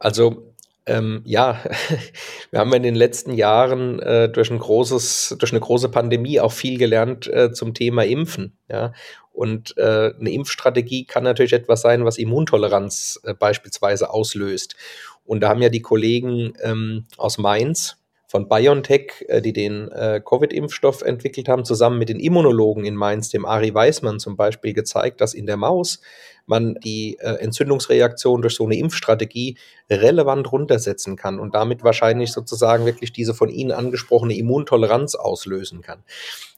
Also 0.01 0.53
Ähm, 0.87 1.23
ja, 1.25 1.61
wir 2.51 2.61
haben 2.61 2.73
in 2.75 2.83
den 2.83 2.94
letzten 2.94 3.35
Jahren 3.35 4.01
äh, 4.01 4.29
durch, 4.29 4.51
ein 4.51 4.59
großes, 4.59 5.37
durch 5.38 5.53
eine 5.53 5.61
große 5.61 5.88
Pandemie 5.88 6.40
auch 6.40 6.53
viel 6.53 6.79
gelernt 6.79 7.27
äh, 7.27 7.53
zum 7.53 7.75
Thema 7.75 8.05
Impfen. 8.05 8.59
Ja? 8.68 8.92
Und 9.33 9.77
äh, 9.79 10.12
eine 10.18 10.31
Impfstrategie 10.31 11.07
kann 11.07 11.25
natürlich 11.25 11.55
etwas 11.55 11.81
sein, 11.83 12.05
was 12.05 12.18
Immuntoleranz 12.18 13.20
äh, 13.25 13.35
beispielsweise 13.35 14.11
auslöst. 14.11 14.77
Und 15.25 15.40
da 15.40 15.49
haben 15.49 15.62
ja 15.62 15.70
die 15.70 15.83
Kollegen 15.83 16.53
ähm, 16.62 17.07
aus 17.16 17.38
Mainz 17.38 17.97
von 18.35 18.49
BioNTech, 18.49 19.25
äh, 19.29 19.40
die 19.40 19.53
den 19.53 19.92
äh, 19.92 20.20
Covid-Impfstoff 20.20 21.03
entwickelt 21.03 21.49
haben, 21.49 21.64
zusammen 21.64 22.01
mit 22.01 22.09
den 22.09 22.18
Immunologen 22.18 22.85
in 22.85 22.97
Mainz, 22.97 23.29
dem 23.29 23.47
Ari 23.47 23.73
Weismann 23.73 24.18
zum 24.18 24.37
Beispiel, 24.37 24.73
gezeigt, 24.73 25.20
dass 25.20 25.35
in 25.35 25.47
der 25.47 25.57
Maus 25.57 26.01
man 26.44 26.75
die 26.83 27.16
äh, 27.20 27.37
Entzündungsreaktion 27.37 28.42
durch 28.42 28.57
so 28.57 28.64
eine 28.64 28.75
Impfstrategie 28.75 29.57
relevant 29.88 30.51
runtersetzen 30.51 31.14
kann 31.14 31.38
und 31.38 31.55
damit 31.55 31.85
wahrscheinlich 31.85 32.33
sozusagen 32.33 32.87
wirklich 32.87 33.12
diese 33.12 33.35
von 33.35 33.51
Ihnen 33.51 33.70
angesprochene 33.70 34.37
Immuntoleranz 34.37 35.14
auslösen 35.14 35.81
kann. 35.81 36.03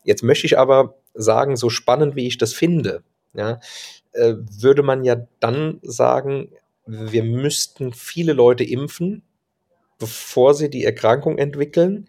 Jetzt 0.02 0.22
möchte 0.22 0.46
ich 0.46 0.58
aber 0.58 0.94
sagen, 1.12 1.56
so 1.56 1.68
spannend 1.68 2.16
wie 2.16 2.26
ich 2.26 2.38
das 2.38 2.54
finde, 2.54 3.02
ja, 3.34 3.60
äh, 4.12 4.32
würde 4.62 4.82
man 4.82 5.04
ja 5.04 5.16
dann 5.40 5.78
sagen, 5.82 6.52
wir 6.86 7.22
müssten 7.22 7.92
viele 7.92 8.32
Leute 8.32 8.64
impfen, 8.64 9.24
bevor 9.98 10.54
sie 10.54 10.70
die 10.70 10.84
Erkrankung 10.84 11.38
entwickeln, 11.38 12.08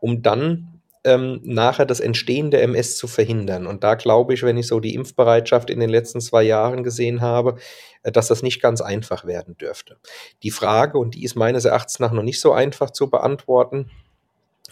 um 0.00 0.22
dann 0.22 0.80
ähm, 1.04 1.40
nachher 1.42 1.86
das 1.86 2.00
Entstehen 2.00 2.50
der 2.50 2.62
MS 2.62 2.96
zu 2.96 3.08
verhindern. 3.08 3.66
Und 3.66 3.82
da 3.82 3.96
glaube 3.96 4.34
ich, 4.34 4.42
wenn 4.42 4.56
ich 4.56 4.68
so 4.68 4.78
die 4.78 4.94
Impfbereitschaft 4.94 5.70
in 5.70 5.80
den 5.80 5.90
letzten 5.90 6.20
zwei 6.20 6.44
Jahren 6.44 6.84
gesehen 6.84 7.20
habe, 7.20 7.56
äh, 8.02 8.12
dass 8.12 8.28
das 8.28 8.42
nicht 8.42 8.62
ganz 8.62 8.80
einfach 8.80 9.24
werden 9.24 9.56
dürfte. 9.56 9.96
Die 10.42 10.50
Frage, 10.50 10.98
und 10.98 11.14
die 11.14 11.24
ist 11.24 11.34
meines 11.34 11.64
Erachtens 11.64 11.98
nach 11.98 12.12
noch 12.12 12.22
nicht 12.22 12.40
so 12.40 12.52
einfach 12.52 12.90
zu 12.90 13.10
beantworten, 13.10 13.90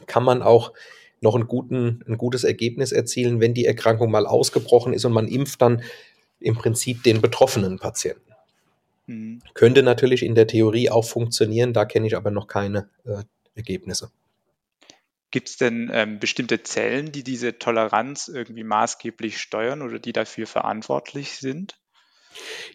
kann 0.07 0.23
man 0.23 0.43
auch 0.43 0.73
noch 1.21 1.35
einen 1.35 1.49
guten, 1.49 2.03
ein 2.09 2.17
gutes 2.17 2.45
Ergebnis 2.45 2.93
erzielen, 2.93 3.41
wenn 3.41 3.53
die 3.53 3.67
Erkrankung 3.67 4.11
mal 4.11 4.27
ausgebrochen 4.27 4.93
ist 4.93 5.05
und 5.05 5.13
man 5.13 5.29
impft 5.29 5.61
dann 5.61 5.83
im 6.39 6.55
Prinzip 6.57 7.03
den 7.03 7.21
betroffenen 7.21 7.79
Patienten. 7.79 8.30
Mhm. 9.11 9.41
Könnte 9.55 9.83
natürlich 9.83 10.23
in 10.23 10.37
der 10.37 10.47
Theorie 10.47 10.89
auch 10.89 11.05
funktionieren, 11.05 11.73
da 11.73 11.85
kenne 11.85 12.07
ich 12.07 12.17
aber 12.17 12.31
noch 12.31 12.47
keine 12.47 12.89
äh, 13.05 13.25
Ergebnisse. 13.57 14.13
Gibt 15.33 15.49
es 15.49 15.57
denn 15.57 15.91
ähm, 15.93 16.21
bestimmte 16.21 16.63
Zellen, 16.63 17.11
die 17.11 17.25
diese 17.25 17.59
Toleranz 17.59 18.29
irgendwie 18.29 18.65
maßgeblich 18.65 19.39
steuern 19.39 19.83
oder 19.83 19.99
die 19.99 20.13
dafür 20.13 20.47
verantwortlich 20.47 21.33
sind? 21.33 21.77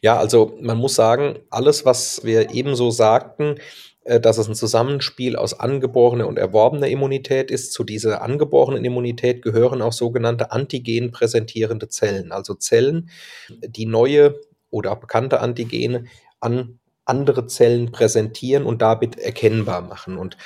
Ja, 0.01 0.17
also 0.17 0.57
man 0.61 0.77
muss 0.77 0.95
sagen, 0.95 1.39
alles, 1.49 1.85
was 1.85 2.25
wir 2.25 2.53
ebenso 2.53 2.91
sagten, 2.91 3.55
äh, 4.03 4.19
dass 4.19 4.37
es 4.37 4.49
ein 4.49 4.55
Zusammenspiel 4.55 5.37
aus 5.37 5.57
angeborener 5.57 6.27
und 6.27 6.37
erworbener 6.37 6.87
Immunität 6.87 7.49
ist. 7.49 7.71
Zu 7.71 7.85
dieser 7.85 8.21
angeborenen 8.21 8.83
Immunität 8.83 9.41
gehören 9.41 9.81
auch 9.81 9.93
sogenannte 9.93 10.51
Antigen 10.51 11.11
präsentierende 11.11 11.87
Zellen, 11.87 12.33
also 12.33 12.55
Zellen, 12.55 13.09
die 13.49 13.85
neue 13.85 14.35
oder 14.75 14.91
auch 14.91 14.99
bekannte 14.99 15.39
Antigene 15.39 16.05
an 16.39 16.79
andere 17.05 17.47
Zellen 17.47 17.91
präsentieren 17.91 18.65
und 18.65 18.81
damit 18.81 19.17
erkennbar 19.17 19.81
machen. 19.81 20.17
Und 20.17 20.37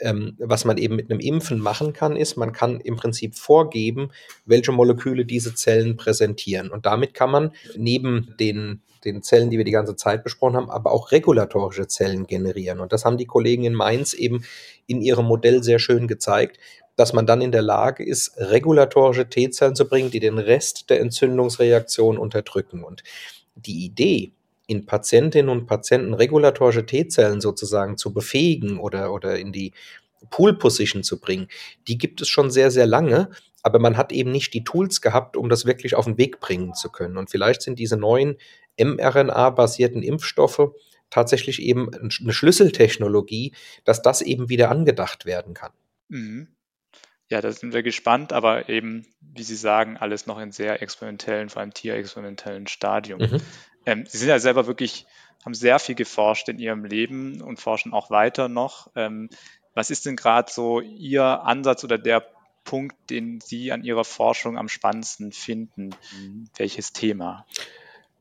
ähm, 0.00 0.36
was 0.38 0.64
man 0.64 0.78
eben 0.78 0.96
mit 0.96 1.10
einem 1.10 1.20
Impfen 1.20 1.58
machen 1.58 1.92
kann, 1.92 2.16
ist, 2.16 2.36
man 2.36 2.52
kann 2.52 2.80
im 2.80 2.96
Prinzip 2.96 3.36
vorgeben, 3.36 4.10
welche 4.44 4.72
Moleküle 4.72 5.24
diese 5.24 5.54
Zellen 5.54 5.96
präsentieren. 5.96 6.70
Und 6.70 6.86
damit 6.86 7.14
kann 7.14 7.30
man 7.30 7.52
neben 7.76 8.34
den, 8.38 8.82
den 9.04 9.22
Zellen, 9.22 9.50
die 9.50 9.58
wir 9.58 9.64
die 9.64 9.70
ganze 9.70 9.96
Zeit 9.96 10.24
besprochen 10.24 10.56
haben, 10.56 10.70
aber 10.70 10.92
auch 10.92 11.12
regulatorische 11.12 11.86
Zellen 11.86 12.26
generieren. 12.26 12.80
Und 12.80 12.92
das 12.92 13.04
haben 13.04 13.18
die 13.18 13.26
Kollegen 13.26 13.64
in 13.64 13.74
Mainz 13.74 14.14
eben 14.14 14.44
in 14.86 15.00
ihrem 15.00 15.26
Modell 15.26 15.62
sehr 15.62 15.78
schön 15.78 16.08
gezeigt, 16.08 16.58
dass 16.96 17.12
man 17.12 17.26
dann 17.26 17.40
in 17.40 17.52
der 17.52 17.62
Lage 17.62 18.04
ist, 18.04 18.32
regulatorische 18.36 19.28
T-Zellen 19.28 19.74
zu 19.74 19.88
bringen, 19.88 20.10
die 20.10 20.20
den 20.20 20.38
Rest 20.38 20.90
der 20.90 21.00
Entzündungsreaktion 21.00 22.18
unterdrücken. 22.18 22.84
Und 22.84 23.02
die 23.56 23.84
Idee, 23.84 24.32
in 24.66 24.86
Patientinnen 24.86 25.48
und 25.48 25.66
Patienten 25.66 26.14
regulatorische 26.14 26.86
T-Zellen 26.86 27.40
sozusagen 27.40 27.96
zu 27.96 28.12
befähigen 28.12 28.78
oder, 28.78 29.12
oder 29.12 29.38
in 29.38 29.52
die 29.52 29.72
Pool-Position 30.30 31.02
zu 31.02 31.20
bringen, 31.20 31.48
die 31.86 31.98
gibt 31.98 32.20
es 32.20 32.28
schon 32.28 32.50
sehr, 32.50 32.70
sehr 32.70 32.86
lange, 32.86 33.30
aber 33.62 33.78
man 33.78 33.96
hat 33.96 34.12
eben 34.12 34.30
nicht 34.30 34.54
die 34.54 34.64
Tools 34.64 35.00
gehabt, 35.00 35.36
um 35.36 35.48
das 35.48 35.66
wirklich 35.66 35.94
auf 35.94 36.04
den 36.04 36.18
Weg 36.18 36.40
bringen 36.40 36.74
zu 36.74 36.90
können. 36.90 37.16
Und 37.16 37.30
vielleicht 37.30 37.62
sind 37.62 37.78
diese 37.78 37.96
neuen 37.96 38.36
mRNA-basierten 38.78 40.02
Impfstoffe 40.02 40.72
tatsächlich 41.10 41.62
eben 41.62 41.90
eine 41.94 42.32
Schlüsseltechnologie, 42.32 43.54
dass 43.84 44.02
das 44.02 44.20
eben 44.20 44.48
wieder 44.48 44.70
angedacht 44.70 45.26
werden 45.26 45.54
kann. 45.54 45.72
Mhm. 46.08 46.48
Ja, 47.30 47.40
da 47.40 47.50
sind 47.52 47.72
wir 47.72 47.82
gespannt, 47.82 48.32
aber 48.32 48.68
eben, 48.68 49.06
wie 49.20 49.42
Sie 49.42 49.56
sagen, 49.56 49.96
alles 49.96 50.26
noch 50.26 50.38
in 50.38 50.52
sehr 50.52 50.82
experimentellen, 50.82 51.48
vor 51.48 51.62
allem 51.62 51.72
tierexperimentellen 51.72 52.66
Stadium. 52.66 53.20
Mhm. 53.20 53.40
Ähm, 53.86 54.04
Sie 54.06 54.18
sind 54.18 54.28
ja 54.28 54.38
selber 54.38 54.66
wirklich, 54.66 55.06
haben 55.44 55.54
sehr 55.54 55.78
viel 55.78 55.94
geforscht 55.94 56.48
in 56.48 56.58
Ihrem 56.58 56.84
Leben 56.84 57.40
und 57.40 57.60
forschen 57.60 57.92
auch 57.92 58.10
weiter 58.10 58.48
noch. 58.48 58.90
Ähm, 58.96 59.30
was 59.74 59.90
ist 59.90 60.06
denn 60.06 60.16
gerade 60.16 60.50
so 60.50 60.80
Ihr 60.80 61.24
Ansatz 61.24 61.84
oder 61.84 61.98
der 61.98 62.26
Punkt, 62.64 62.96
den 63.10 63.40
Sie 63.40 63.72
an 63.72 63.84
Ihrer 63.84 64.04
Forschung 64.04 64.56
am 64.56 64.68
spannendsten 64.68 65.32
finden? 65.32 65.90
Mhm. 66.16 66.48
Welches 66.56 66.92
Thema? 66.92 67.46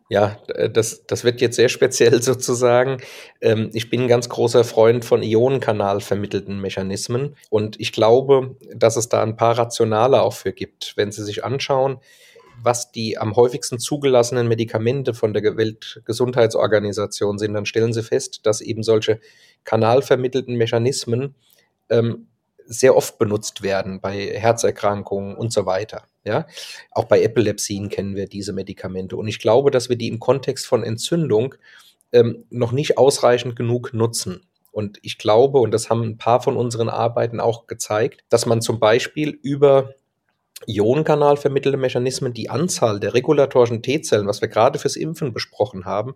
Ja, 0.09 0.37
das, 0.71 1.07
das 1.07 1.23
wird 1.23 1.41
jetzt 1.41 1.55
sehr 1.55 1.69
speziell 1.69 2.21
sozusagen. 2.21 2.97
Ähm, 3.41 3.71
ich 3.73 3.89
bin 3.89 4.01
ein 4.01 4.07
ganz 4.07 4.29
großer 4.29 4.63
Freund 4.63 5.05
von 5.05 5.23
Ionenkanal 5.23 6.01
vermittelten 6.01 6.59
Mechanismen 6.59 7.35
und 7.49 7.79
ich 7.79 7.93
glaube, 7.93 8.55
dass 8.75 8.95
es 8.95 9.09
da 9.09 9.23
ein 9.23 9.37
paar 9.37 9.57
Rationale 9.57 10.21
auch 10.21 10.33
für 10.33 10.53
gibt. 10.53 10.93
Wenn 10.97 11.11
Sie 11.11 11.23
sich 11.23 11.43
anschauen, 11.43 11.99
was 12.63 12.91
die 12.91 13.17
am 13.17 13.35
häufigsten 13.35 13.79
zugelassenen 13.79 14.47
Medikamente 14.47 15.13
von 15.13 15.33
der 15.33 15.57
Weltgesundheitsorganisation 15.57 17.37
sind, 17.37 17.53
dann 17.53 17.65
stellen 17.65 17.93
Sie 17.93 18.03
fest, 18.03 18.45
dass 18.45 18.61
eben 18.61 18.83
solche 18.83 19.19
kanalvermittelten 19.63 20.55
Mechanismen 20.55 21.35
ähm, 21.89 22.27
sehr 22.65 22.95
oft 22.95 23.17
benutzt 23.17 23.61
werden 23.61 23.99
bei 23.99 24.27
Herzerkrankungen 24.39 25.35
und 25.35 25.51
so 25.51 25.65
weiter. 25.65 26.05
Ja, 26.23 26.47
auch 26.91 27.05
bei 27.05 27.21
Epilepsien 27.21 27.89
kennen 27.89 28.15
wir 28.15 28.27
diese 28.27 28.53
Medikamente. 28.53 29.17
Und 29.17 29.27
ich 29.27 29.39
glaube, 29.39 29.71
dass 29.71 29.89
wir 29.89 29.97
die 29.97 30.07
im 30.07 30.19
Kontext 30.19 30.65
von 30.65 30.83
Entzündung 30.83 31.55
ähm, 32.13 32.45
noch 32.49 32.71
nicht 32.71 32.97
ausreichend 32.97 33.57
genug 33.57 33.93
nutzen. 33.93 34.41
Und 34.71 34.99
ich 35.01 35.17
glaube, 35.17 35.59
und 35.59 35.71
das 35.71 35.89
haben 35.89 36.01
ein 36.03 36.17
paar 36.17 36.41
von 36.41 36.55
unseren 36.55 36.89
Arbeiten 36.89 37.39
auch 37.39 37.67
gezeigt, 37.67 38.23
dass 38.29 38.45
man 38.45 38.61
zum 38.61 38.79
Beispiel 38.79 39.29
über 39.29 39.93
Ionenkanal 40.67 41.37
vermittelte 41.37 41.77
Mechanismen 41.77 42.33
die 42.33 42.49
Anzahl 42.49 42.99
der 42.99 43.13
regulatorischen 43.13 43.81
T-Zellen, 43.81 44.27
was 44.27 44.41
wir 44.41 44.47
gerade 44.47 44.79
fürs 44.79 44.95
Impfen 44.95 45.33
besprochen 45.33 45.85
haben, 45.85 46.15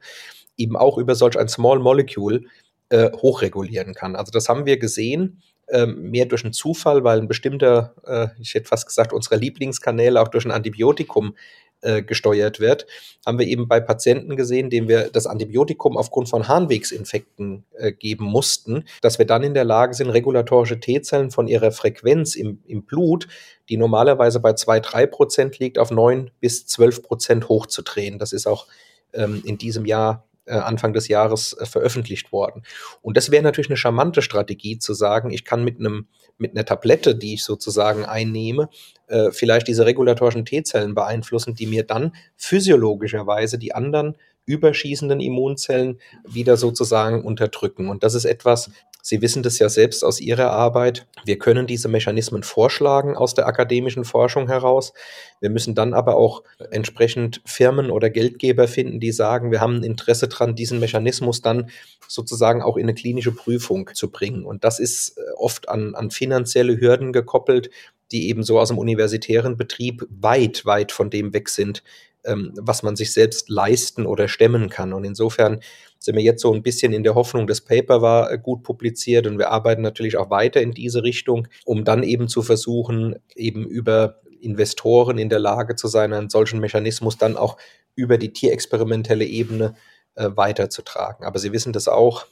eben 0.58 0.76
auch 0.76 0.98
über 0.98 1.16
solch 1.16 1.38
ein 1.38 1.48
Small 1.48 1.80
Molecule 1.80 2.44
äh, 2.90 3.12
hochregulieren 3.12 3.94
kann. 3.94 4.16
Also 4.16 4.32
das 4.32 4.50
haben 4.50 4.66
wir 4.66 4.78
gesehen, 4.78 5.42
ähm, 5.70 6.10
mehr 6.12 6.26
durch 6.26 6.44
einen 6.44 6.54
Zufall, 6.54 7.04
weil 7.04 7.20
ein 7.20 7.28
bestimmter, 7.28 7.94
äh, 8.06 8.28
ich 8.42 8.54
hätte 8.54 8.68
fast 8.68 8.88
gesagt, 8.88 9.12
unsere 9.12 9.36
Lieblingskanäle 9.36 10.22
auch 10.22 10.30
durch 10.30 10.46
ein 10.46 10.52
Antibiotikum 10.52 11.36
äh, 11.82 12.02
gesteuert 12.02 12.60
wird, 12.60 12.88
haben 13.26 13.40
wir 13.40 13.48
eben 13.48 13.68
bei 13.68 13.80
Patienten 13.80 14.36
gesehen, 14.36 14.70
denen 14.70 14.88
wir 14.88 15.10
das 15.10 15.28
Antibiotikum 15.28 15.98
aufgrund 15.98 16.30
von 16.30 16.48
Harnwegsinfekten 16.48 17.66
äh, 17.76 17.92
geben 17.92 18.26
mussten, 18.26 18.86
dass 19.02 19.20
wir 19.20 19.26
dann 19.26 19.44
in 19.44 19.54
der 19.54 19.64
Lage 19.64 19.94
sind, 19.94 20.10
regulatorische 20.10 20.80
T-Zellen 20.80 21.32
von 21.32 21.48
ihrer 21.48 21.72
Frequenz 21.72 22.36
im, 22.36 22.64
im 22.68 22.84
Blut, 22.84 23.28
die 23.70 23.78
normalerweise 23.78 24.40
bei 24.40 24.52
2-3 24.52 25.08
Prozent 25.08 25.60
liegt, 25.60 25.78
auf 25.80 25.92
9 25.92 26.32
bis 26.40 26.66
12 26.68 27.04
Prozent 27.04 27.50
hochzudrehen. 27.50 28.20
Das 28.20 28.34
ist 28.34 28.48
auch 28.48 28.68
ähm, 29.14 29.42
in 29.46 29.58
diesem 29.58 29.86
Jahr 29.86 30.27
Anfang 30.54 30.94
des 30.94 31.08
Jahres 31.08 31.54
äh, 31.54 31.66
veröffentlicht 31.66 32.32
worden. 32.32 32.64
Und 33.02 33.18
das 33.18 33.32
wäre 33.32 33.44
natürlich 33.44 33.70
eine 33.70 33.78
charmante 33.78 34.22
Strategie 34.22 34.80
zu 34.80 34.94
sagen, 34.94 35.32
ich 35.32 35.46
kann 35.46 35.64
mit 35.64 35.80
einem 35.80 36.08
mit 36.40 36.52
einer 36.52 36.66
Tablette, 36.66 37.16
die 37.16 37.34
ich 37.34 37.44
sozusagen 37.44 38.06
einnehme, 38.06 38.70
äh, 39.08 39.32
vielleicht 39.32 39.68
diese 39.68 39.86
regulatorischen 39.86 40.46
T-Zellen 40.46 40.94
beeinflussen, 40.94 41.56
die 41.56 41.66
mir 41.66 41.84
dann 41.84 42.14
physiologischerweise 42.36 43.58
die 43.58 43.74
anderen 43.74 44.16
überschießenden 44.46 45.20
Immunzellen 45.20 46.00
wieder 46.26 46.58
sozusagen 46.58 47.24
unterdrücken. 47.24 47.90
Und 47.90 48.04
das 48.04 48.14
ist 48.14 48.26
etwas, 48.26 48.72
Sie 49.02 49.22
wissen 49.22 49.42
das 49.42 49.58
ja 49.60 49.70
selbst 49.70 50.04
aus 50.04 50.20
Ihrer 50.20 50.52
Arbeit. 50.52 51.08
Wir 51.24 51.38
können 51.38 51.66
diese 51.66 51.88
Mechanismen 51.88 52.44
vorschlagen 52.44 53.16
aus 53.16 53.34
der 53.34 53.48
akademischen 53.48 54.04
Forschung 54.04 54.48
heraus. 54.48 54.94
Wir 55.40 55.50
müssen 55.50 55.76
dann 55.76 55.94
aber 55.94 56.18
auch 56.18 56.44
entsprechend 56.72 57.42
Firmen 57.46 57.90
oder 57.90 58.10
Geldgeber 58.10 58.68
finden, 58.68 59.00
die 59.00 59.12
sagen, 59.12 59.52
wir 59.52 59.62
haben 59.62 59.78
ein 59.78 59.84
Interesse 59.84 60.28
daran, 60.28 60.56
diesen 60.56 60.80
Mechanismus 60.80 61.42
dann 61.42 61.70
sozusagen 62.08 62.62
auch 62.62 62.78
in 62.78 62.84
eine 62.84 62.96
klinische 62.96 63.32
Prüfung 63.32 63.90
zu 63.94 64.12
bringen. 64.12 64.46
Und 64.46 64.64
das 64.64 64.80
ist 64.80 65.18
äh, 65.18 65.22
oft 65.38 65.70
an, 65.70 65.96
an 65.96 66.12
finanzielle 66.12 66.80
Hürden 66.80 67.14
gekoppelt, 67.14 67.70
die 68.12 68.30
eben 68.30 68.44
so 68.44 68.60
aus 68.60 68.70
dem 68.70 68.78
universitären 68.78 69.58
Betrieb 69.58 70.06
weit, 70.10 70.66
weit 70.66 70.92
von 70.92 71.10
dem 71.10 71.34
weg 71.34 71.50
sind, 71.50 71.84
ähm, 72.24 72.54
was 72.58 72.84
man 72.84 72.96
sich 72.96 73.12
selbst 73.14 73.50
leisten 73.50 74.06
oder 74.06 74.28
stemmen 74.28 74.70
kann. 74.70 74.94
Und 74.94 75.04
insofern 75.04 75.62
sind 76.00 76.16
wir 76.16 76.24
jetzt 76.24 76.42
so 76.42 76.54
ein 76.54 76.64
bisschen 76.64 76.94
in 76.94 77.04
der 77.04 77.16
Hoffnung, 77.16 77.48
das 77.48 77.62
Paper 77.62 78.02
war 78.02 78.32
äh, 78.32 78.38
gut 78.38 78.64
publiziert 78.64 79.28
und 79.28 79.38
wir 79.38 79.52
arbeiten 79.52 79.82
natürlich 79.82 80.18
auch 80.18 80.30
weiter 80.30 80.62
in 80.62 80.72
diese 80.72 81.04
Richtung, 81.04 81.48
um 81.66 81.84
dann 81.84 82.04
eben 82.04 82.28
zu 82.28 82.42
versuchen, 82.42 83.16
eben 83.36 83.66
über 83.66 84.22
Investoren 84.42 85.18
in 85.18 85.30
der 85.30 85.40
Lage 85.40 85.76
zu 85.76 85.88
sein, 85.88 86.14
einen 86.14 86.30
solchen 86.30 86.60
Mechanismus 86.60 87.18
dann 87.18 87.38
auch 87.38 87.58
über 87.96 88.18
die 88.18 88.32
tierexperimentelle 88.32 89.26
Ebene 89.26 89.76
äh, 90.16 90.30
weiterzutragen. 90.36 91.26
Aber 91.26 91.40
Sie 91.40 91.52
wissen 91.52 91.74
das 91.74 91.88
auch, 91.88 92.26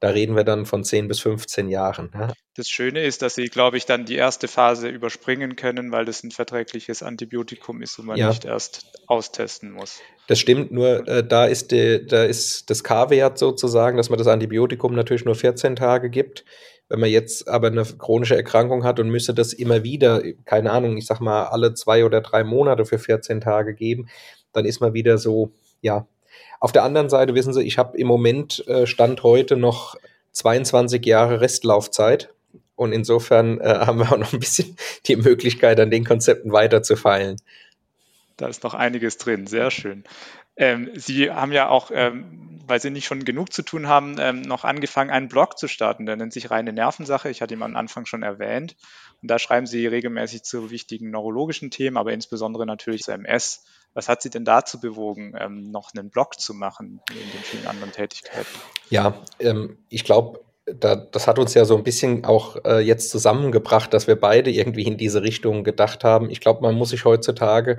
da 0.00 0.10
reden 0.10 0.36
wir 0.36 0.44
dann 0.44 0.66
von 0.66 0.84
10 0.84 1.08
bis 1.08 1.20
15 1.20 1.68
Jahren. 1.68 2.10
Ja. 2.14 2.32
Das 2.54 2.68
Schöne 2.68 3.02
ist, 3.04 3.22
dass 3.22 3.34
Sie, 3.34 3.46
glaube 3.46 3.76
ich, 3.76 3.86
dann 3.86 4.04
die 4.04 4.14
erste 4.14 4.48
Phase 4.48 4.88
überspringen 4.88 5.56
können, 5.56 5.90
weil 5.92 6.04
das 6.04 6.22
ein 6.22 6.30
verträgliches 6.30 7.02
Antibiotikum 7.02 7.82
ist 7.82 7.98
und 7.98 8.06
man 8.06 8.18
ja. 8.18 8.28
nicht 8.28 8.44
erst 8.44 8.86
austesten 9.06 9.72
muss. 9.72 10.00
Das 10.26 10.38
stimmt, 10.38 10.72
nur 10.72 11.06
äh, 11.08 11.26
da, 11.26 11.46
ist 11.46 11.70
die, 11.70 12.04
da 12.06 12.24
ist 12.24 12.68
das 12.68 12.84
K-Wert 12.84 13.38
sozusagen, 13.38 13.96
dass 13.96 14.10
man 14.10 14.18
das 14.18 14.26
Antibiotikum 14.26 14.94
natürlich 14.94 15.24
nur 15.24 15.34
14 15.34 15.76
Tage 15.76 16.10
gibt. 16.10 16.44
Wenn 16.88 17.00
man 17.00 17.10
jetzt 17.10 17.48
aber 17.48 17.68
eine 17.68 17.84
chronische 17.84 18.36
Erkrankung 18.36 18.84
hat 18.84 19.00
und 19.00 19.08
müsste 19.08 19.34
das 19.34 19.52
immer 19.52 19.82
wieder, 19.82 20.22
keine 20.44 20.70
Ahnung, 20.70 20.96
ich 20.96 21.06
sag 21.06 21.20
mal, 21.20 21.44
alle 21.44 21.74
zwei 21.74 22.04
oder 22.04 22.20
drei 22.20 22.44
Monate 22.44 22.84
für 22.84 22.98
14 22.98 23.40
Tage 23.40 23.74
geben, 23.74 24.08
dann 24.52 24.66
ist 24.66 24.80
man 24.80 24.94
wieder 24.94 25.18
so, 25.18 25.52
ja, 25.80 26.06
auf 26.60 26.72
der 26.72 26.84
anderen 26.84 27.08
Seite 27.08 27.34
wissen 27.34 27.52
Sie, 27.52 27.62
ich 27.62 27.78
habe 27.78 27.98
im 27.98 28.06
Moment 28.06 28.66
äh, 28.66 28.86
Stand 28.86 29.22
heute 29.22 29.56
noch 29.56 29.96
22 30.32 31.04
Jahre 31.04 31.40
Restlaufzeit. 31.40 32.32
Und 32.74 32.92
insofern 32.92 33.60
äh, 33.60 33.64
haben 33.86 33.98
wir 33.98 34.12
auch 34.12 34.18
noch 34.18 34.32
ein 34.32 34.40
bisschen 34.40 34.76
die 35.06 35.16
Möglichkeit, 35.16 35.80
an 35.80 35.90
den 35.90 36.04
Konzepten 36.04 36.52
weiterzufeilen. 36.52 37.36
Da 38.36 38.48
ist 38.48 38.62
noch 38.62 38.74
einiges 38.74 39.16
drin, 39.16 39.46
sehr 39.46 39.70
schön. 39.70 40.04
Ähm, 40.56 40.90
Sie 40.94 41.30
haben 41.30 41.52
ja 41.52 41.68
auch, 41.68 41.90
ähm, 41.92 42.60
weil 42.66 42.80
Sie 42.80 42.90
nicht 42.90 43.06
schon 43.06 43.24
genug 43.24 43.52
zu 43.52 43.62
tun 43.62 43.88
haben, 43.88 44.16
ähm, 44.18 44.42
noch 44.42 44.64
angefangen, 44.64 45.10
einen 45.10 45.28
Blog 45.28 45.58
zu 45.58 45.68
starten. 45.68 46.06
Der 46.06 46.16
nennt 46.16 46.32
sich 46.32 46.50
Reine 46.50 46.72
Nervensache. 46.72 47.30
Ich 47.30 47.42
hatte 47.42 47.54
ihn 47.54 47.62
am 47.62 47.76
Anfang 47.76 48.06
schon 48.06 48.22
erwähnt. 48.22 48.76
Und 49.22 49.30
da 49.30 49.38
schreiben 49.38 49.66
Sie 49.66 49.86
regelmäßig 49.86 50.42
zu 50.42 50.70
wichtigen 50.70 51.10
neurologischen 51.10 51.70
Themen, 51.70 51.96
aber 51.96 52.12
insbesondere 52.12 52.66
natürlich 52.66 53.02
zu 53.02 53.12
MS. 53.12 53.64
Was 53.96 54.10
hat 54.10 54.20
Sie 54.20 54.28
denn 54.28 54.44
dazu 54.44 54.78
bewogen, 54.78 55.32
ähm, 55.40 55.70
noch 55.70 55.94
einen 55.94 56.10
Blog 56.10 56.38
zu 56.38 56.52
machen 56.52 57.00
neben 57.08 57.30
den 57.32 57.40
vielen 57.40 57.66
anderen 57.66 57.92
Tätigkeiten? 57.92 58.46
Ja, 58.90 59.14
ähm, 59.40 59.78
ich 59.88 60.04
glaube, 60.04 60.40
da, 60.66 60.96
das 60.96 61.26
hat 61.26 61.38
uns 61.38 61.54
ja 61.54 61.64
so 61.64 61.78
ein 61.78 61.82
bisschen 61.82 62.26
auch 62.26 62.62
äh, 62.66 62.80
jetzt 62.80 63.08
zusammengebracht, 63.08 63.94
dass 63.94 64.06
wir 64.06 64.20
beide 64.20 64.50
irgendwie 64.50 64.82
in 64.82 64.98
diese 64.98 65.22
Richtung 65.22 65.64
gedacht 65.64 66.04
haben. 66.04 66.28
Ich 66.28 66.40
glaube, 66.40 66.60
man 66.60 66.74
muss 66.74 66.90
sich 66.90 67.06
heutzutage 67.06 67.78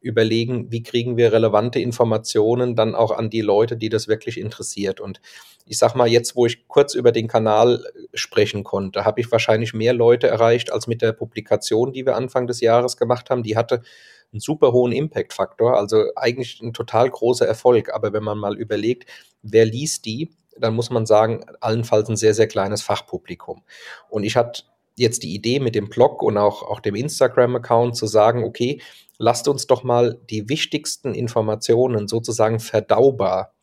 überlegen, 0.00 0.72
wie 0.72 0.82
kriegen 0.82 1.18
wir 1.18 1.34
relevante 1.34 1.80
Informationen 1.80 2.74
dann 2.74 2.94
auch 2.94 3.10
an 3.10 3.28
die 3.28 3.42
Leute, 3.42 3.76
die 3.76 3.90
das 3.90 4.08
wirklich 4.08 4.40
interessiert. 4.40 5.00
Und 5.00 5.20
ich 5.66 5.76
sag 5.76 5.94
mal, 5.94 6.08
jetzt, 6.08 6.34
wo 6.34 6.46
ich 6.46 6.66
kurz 6.66 6.94
über 6.94 7.12
den 7.12 7.28
Kanal 7.28 7.84
sprechen 8.14 8.64
konnte, 8.64 9.04
habe 9.04 9.20
ich 9.20 9.30
wahrscheinlich 9.30 9.74
mehr 9.74 9.92
Leute 9.92 10.28
erreicht 10.28 10.72
als 10.72 10.86
mit 10.86 11.02
der 11.02 11.12
Publikation, 11.12 11.92
die 11.92 12.06
wir 12.06 12.16
Anfang 12.16 12.46
des 12.46 12.62
Jahres 12.62 12.96
gemacht 12.96 13.28
haben. 13.28 13.42
Die 13.42 13.56
hatte 13.56 13.82
einen 14.32 14.40
super 14.40 14.72
hohen 14.72 14.92
Impact-Faktor, 14.92 15.76
also 15.76 16.04
eigentlich 16.16 16.60
ein 16.60 16.72
total 16.72 17.10
großer 17.10 17.46
Erfolg. 17.46 17.94
Aber 17.94 18.12
wenn 18.12 18.24
man 18.24 18.38
mal 18.38 18.56
überlegt, 18.56 19.08
wer 19.42 19.64
liest 19.64 20.04
die, 20.04 20.30
dann 20.58 20.74
muss 20.74 20.90
man 20.90 21.06
sagen, 21.06 21.44
allenfalls 21.60 22.08
ein 22.08 22.16
sehr, 22.16 22.34
sehr 22.34 22.48
kleines 22.48 22.82
Fachpublikum. 22.82 23.62
Und 24.08 24.24
ich 24.24 24.36
hatte 24.36 24.64
jetzt 24.96 25.22
die 25.22 25.34
Idee 25.34 25.60
mit 25.60 25.74
dem 25.74 25.88
Blog 25.88 26.22
und 26.22 26.36
auch, 26.36 26.62
auch 26.62 26.80
dem 26.80 26.94
Instagram-Account 26.94 27.96
zu 27.96 28.06
sagen, 28.06 28.44
okay, 28.44 28.82
lasst 29.18 29.48
uns 29.48 29.66
doch 29.66 29.82
mal 29.84 30.18
die 30.28 30.48
wichtigsten 30.48 31.14
Informationen 31.14 32.08
sozusagen 32.08 32.60
verdaubar 32.60 33.54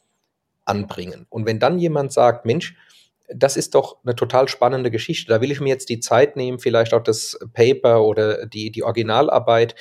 anbringen. 0.64 1.26
Und 1.30 1.46
wenn 1.46 1.60
dann 1.60 1.78
jemand 1.78 2.12
sagt, 2.12 2.46
Mensch, 2.46 2.76
das 3.28 3.58
ist 3.58 3.76
doch 3.76 3.98
eine 4.04 4.16
total 4.16 4.48
spannende 4.48 4.92
Geschichte, 4.92 5.32
da 5.32 5.42
will 5.42 5.52
ich 5.52 5.60
mir 5.60 5.70
jetzt 5.70 5.90
die 5.90 6.00
Zeit 6.00 6.36
nehmen, 6.36 6.60
vielleicht 6.60 6.94
auch 6.94 7.04
das 7.04 7.40
Paper 7.54 8.04
oder 8.04 8.46
die, 8.46 8.72
die 8.72 8.84
Originalarbeit 8.84 9.76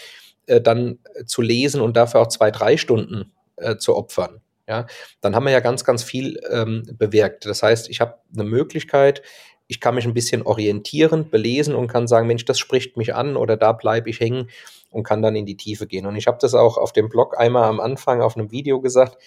äh, 0.46 0.60
dann 0.60 0.98
zu 1.26 1.42
lesen 1.42 1.80
und 1.80 1.96
dafür 1.96 2.20
auch 2.20 2.28
zwei, 2.28 2.50
drei 2.50 2.76
Stunden 2.76 3.32
äh, 3.56 3.76
zu 3.76 3.96
opfern. 3.96 4.40
Ja, 4.66 4.86
dann 5.20 5.34
haben 5.34 5.44
wir 5.44 5.52
ja 5.52 5.60
ganz, 5.60 5.84
ganz 5.84 6.02
viel 6.02 6.40
ähm, 6.50 6.84
bewirkt. 6.98 7.44
Das 7.44 7.62
heißt, 7.62 7.90
ich 7.90 8.00
habe 8.00 8.14
eine 8.32 8.44
Möglichkeit, 8.44 9.22
ich 9.66 9.80
kann 9.80 9.94
mich 9.94 10.06
ein 10.06 10.14
bisschen 10.14 10.42
orientieren, 10.42 11.30
belesen 11.30 11.74
und 11.74 11.88
kann 11.88 12.06
sagen, 12.06 12.26
Mensch, 12.26 12.44
das 12.44 12.58
spricht 12.58 12.96
mich 12.96 13.14
an 13.14 13.36
oder 13.36 13.56
da 13.56 13.72
bleibe 13.72 14.08
ich 14.10 14.20
hängen 14.20 14.48
und 14.90 15.02
kann 15.02 15.22
dann 15.22 15.36
in 15.36 15.46
die 15.46 15.56
Tiefe 15.56 15.86
gehen. 15.86 16.06
Und 16.06 16.16
ich 16.16 16.26
habe 16.26 16.38
das 16.40 16.54
auch 16.54 16.78
auf 16.78 16.92
dem 16.92 17.08
Blog 17.08 17.38
einmal 17.38 17.64
am 17.64 17.80
Anfang 17.80 18.22
auf 18.22 18.36
einem 18.36 18.50
Video 18.50 18.80
gesagt. 18.80 19.18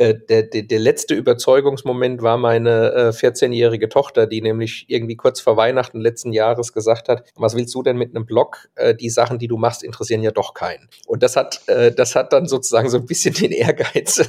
Äh, 0.00 0.14
der, 0.30 0.44
der, 0.44 0.62
der 0.62 0.78
letzte 0.78 1.14
Überzeugungsmoment 1.14 2.22
war 2.22 2.38
meine 2.38 2.92
äh, 2.94 3.08
14-jährige 3.10 3.90
Tochter, 3.90 4.26
die 4.26 4.40
nämlich 4.40 4.86
irgendwie 4.88 5.14
kurz 5.14 5.42
vor 5.42 5.58
Weihnachten 5.58 6.00
letzten 6.00 6.32
Jahres 6.32 6.72
gesagt 6.72 7.10
hat, 7.10 7.30
was 7.36 7.54
willst 7.54 7.74
du 7.74 7.82
denn 7.82 7.98
mit 7.98 8.16
einem 8.16 8.24
Blog? 8.24 8.70
Äh, 8.76 8.94
die 8.94 9.10
Sachen, 9.10 9.38
die 9.38 9.46
du 9.46 9.58
machst, 9.58 9.84
interessieren 9.84 10.22
ja 10.22 10.30
doch 10.30 10.54
keinen. 10.54 10.88
Und 11.06 11.22
das 11.22 11.36
hat, 11.36 11.68
äh, 11.68 11.92
das 11.92 12.14
hat 12.14 12.32
dann 12.32 12.46
sozusagen 12.46 12.88
so 12.88 12.96
ein 12.96 13.04
bisschen 13.04 13.34
den 13.34 13.52
Ehrgeiz 13.52 14.26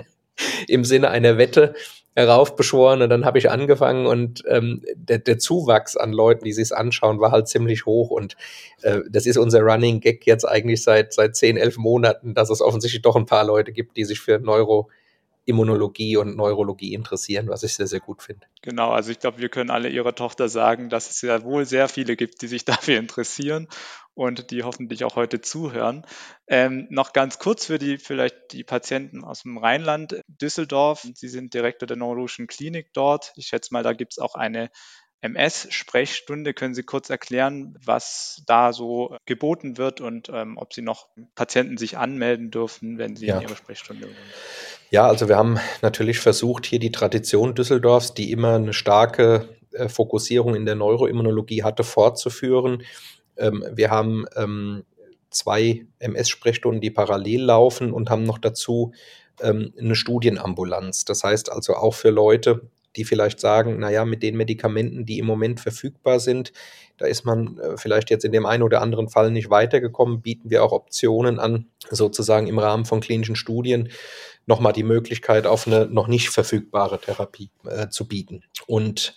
im 0.66 0.82
Sinne 0.82 1.10
einer 1.10 1.36
Wette 1.36 1.74
heraufbeschworen 2.14 3.02
und 3.02 3.10
dann 3.10 3.26
habe 3.26 3.36
ich 3.36 3.50
angefangen 3.50 4.06
und 4.06 4.42
ähm, 4.48 4.82
der, 4.94 5.18
der 5.18 5.38
Zuwachs 5.38 5.94
an 5.94 6.12
Leuten, 6.12 6.44
die 6.44 6.52
sich 6.54 6.74
anschauen, 6.74 7.20
war 7.20 7.32
halt 7.32 7.48
ziemlich 7.48 7.84
hoch 7.84 8.10
und 8.10 8.36
äh, 8.80 9.00
das 9.10 9.26
ist 9.26 9.36
unser 9.36 9.60
Running 9.60 10.00
Gag 10.00 10.26
jetzt 10.26 10.44
eigentlich 10.44 10.82
seit 10.82 11.12
seit 11.14 11.36
zehn, 11.36 11.56
elf 11.56 11.76
Monaten, 11.78 12.34
dass 12.34 12.50
es 12.50 12.60
offensichtlich 12.60 13.02
doch 13.02 13.16
ein 13.16 13.24
paar 13.24 13.44
Leute 13.44 13.72
gibt, 13.72 13.96
die 13.96 14.04
sich 14.04 14.20
für 14.20 14.38
Neuro 14.38 14.90
Immunologie 15.44 16.16
und 16.16 16.36
Neurologie 16.36 16.94
interessieren, 16.94 17.48
was 17.48 17.62
ich 17.62 17.74
sehr, 17.74 17.86
sehr 17.88 18.00
gut 18.00 18.22
finde. 18.22 18.46
Genau, 18.62 18.90
also 18.92 19.10
ich 19.10 19.18
glaube, 19.18 19.38
wir 19.38 19.48
können 19.48 19.70
alle 19.70 19.88
Ihrer 19.88 20.14
Tochter 20.14 20.48
sagen, 20.48 20.88
dass 20.88 21.10
es 21.10 21.20
ja 21.22 21.42
wohl 21.42 21.64
sehr 21.64 21.88
viele 21.88 22.16
gibt, 22.16 22.42
die 22.42 22.46
sich 22.46 22.64
dafür 22.64 22.98
interessieren 22.98 23.68
und 24.14 24.50
die 24.50 24.62
hoffentlich 24.62 25.04
auch 25.04 25.16
heute 25.16 25.40
zuhören. 25.40 26.06
Ähm, 26.46 26.86
noch 26.90 27.12
ganz 27.12 27.38
kurz 27.38 27.66
für 27.66 27.78
die 27.78 27.98
vielleicht 27.98 28.52
die 28.52 28.62
Patienten 28.62 29.24
aus 29.24 29.42
dem 29.42 29.58
Rheinland, 29.58 30.20
Düsseldorf. 30.28 31.06
Sie 31.14 31.28
sind 31.28 31.54
Direktor 31.54 31.86
der 31.86 31.96
Neurologischen 31.96 32.46
Klinik 32.46 32.92
dort. 32.92 33.32
Ich 33.36 33.46
schätze 33.46 33.72
mal, 33.72 33.82
da 33.82 33.94
gibt 33.94 34.12
es 34.12 34.18
auch 34.18 34.34
eine 34.34 34.70
MS-Sprechstunde. 35.22 36.52
Können 36.52 36.74
Sie 36.74 36.82
kurz 36.82 37.08
erklären, 37.08 37.78
was 37.84 38.42
da 38.46 38.72
so 38.72 39.16
geboten 39.24 39.78
wird 39.78 40.00
und 40.00 40.28
ähm, 40.32 40.58
ob 40.58 40.74
Sie 40.74 40.82
noch 40.82 41.08
Patienten 41.34 41.78
sich 41.78 41.96
anmelden 41.96 42.50
dürfen, 42.50 42.98
wenn 42.98 43.16
Sie 43.16 43.26
ja. 43.26 43.36
in 43.36 43.42
Ihre 43.42 43.56
Sprechstunde 43.56 44.08
sind? 44.08 44.16
Ja, 44.90 45.06
also 45.06 45.28
wir 45.28 45.36
haben 45.36 45.58
natürlich 45.80 46.18
versucht, 46.18 46.66
hier 46.66 46.78
die 46.78 46.92
Tradition 46.92 47.54
Düsseldorfs, 47.54 48.14
die 48.14 48.30
immer 48.30 48.56
eine 48.56 48.74
starke 48.74 49.48
äh, 49.72 49.88
Fokussierung 49.88 50.54
in 50.54 50.66
der 50.66 50.74
Neuroimmunologie 50.74 51.62
hatte, 51.62 51.84
fortzuführen. 51.84 52.82
Ähm, 53.36 53.64
wir 53.72 53.90
haben 53.90 54.26
ähm, 54.36 54.84
zwei 55.30 55.86
MS-Sprechstunden, 56.00 56.80
die 56.80 56.90
parallel 56.90 57.42
laufen 57.42 57.92
und 57.92 58.10
haben 58.10 58.24
noch 58.24 58.38
dazu 58.38 58.92
ähm, 59.40 59.72
eine 59.78 59.94
Studienambulanz. 59.94 61.04
Das 61.04 61.24
heißt 61.24 61.50
also 61.50 61.74
auch 61.74 61.94
für 61.94 62.10
Leute, 62.10 62.68
die 62.96 63.04
vielleicht 63.04 63.40
sagen, 63.40 63.78
naja, 63.78 64.04
mit 64.04 64.22
den 64.22 64.36
Medikamenten, 64.36 65.06
die 65.06 65.18
im 65.18 65.26
Moment 65.26 65.60
verfügbar 65.60 66.20
sind, 66.20 66.52
da 66.98 67.06
ist 67.06 67.24
man 67.24 67.58
äh, 67.58 67.76
vielleicht 67.76 68.10
jetzt 68.10 68.24
in 68.24 68.32
dem 68.32 68.46
einen 68.46 68.62
oder 68.62 68.80
anderen 68.80 69.08
Fall 69.08 69.30
nicht 69.30 69.50
weitergekommen, 69.50 70.22
bieten 70.22 70.50
wir 70.50 70.62
auch 70.62 70.72
Optionen 70.72 71.38
an, 71.38 71.66
sozusagen 71.90 72.46
im 72.46 72.58
Rahmen 72.58 72.84
von 72.84 73.00
klinischen 73.00 73.36
Studien 73.36 73.90
nochmal 74.46 74.72
die 74.72 74.82
Möglichkeit 74.82 75.46
auf 75.46 75.66
eine 75.66 75.86
noch 75.86 76.08
nicht 76.08 76.28
verfügbare 76.28 77.00
Therapie 77.00 77.50
äh, 77.64 77.88
zu 77.88 78.06
bieten. 78.06 78.42
Und 78.66 79.16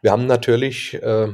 wir 0.00 0.12
haben 0.12 0.26
natürlich 0.26 0.94
äh, 0.94 1.28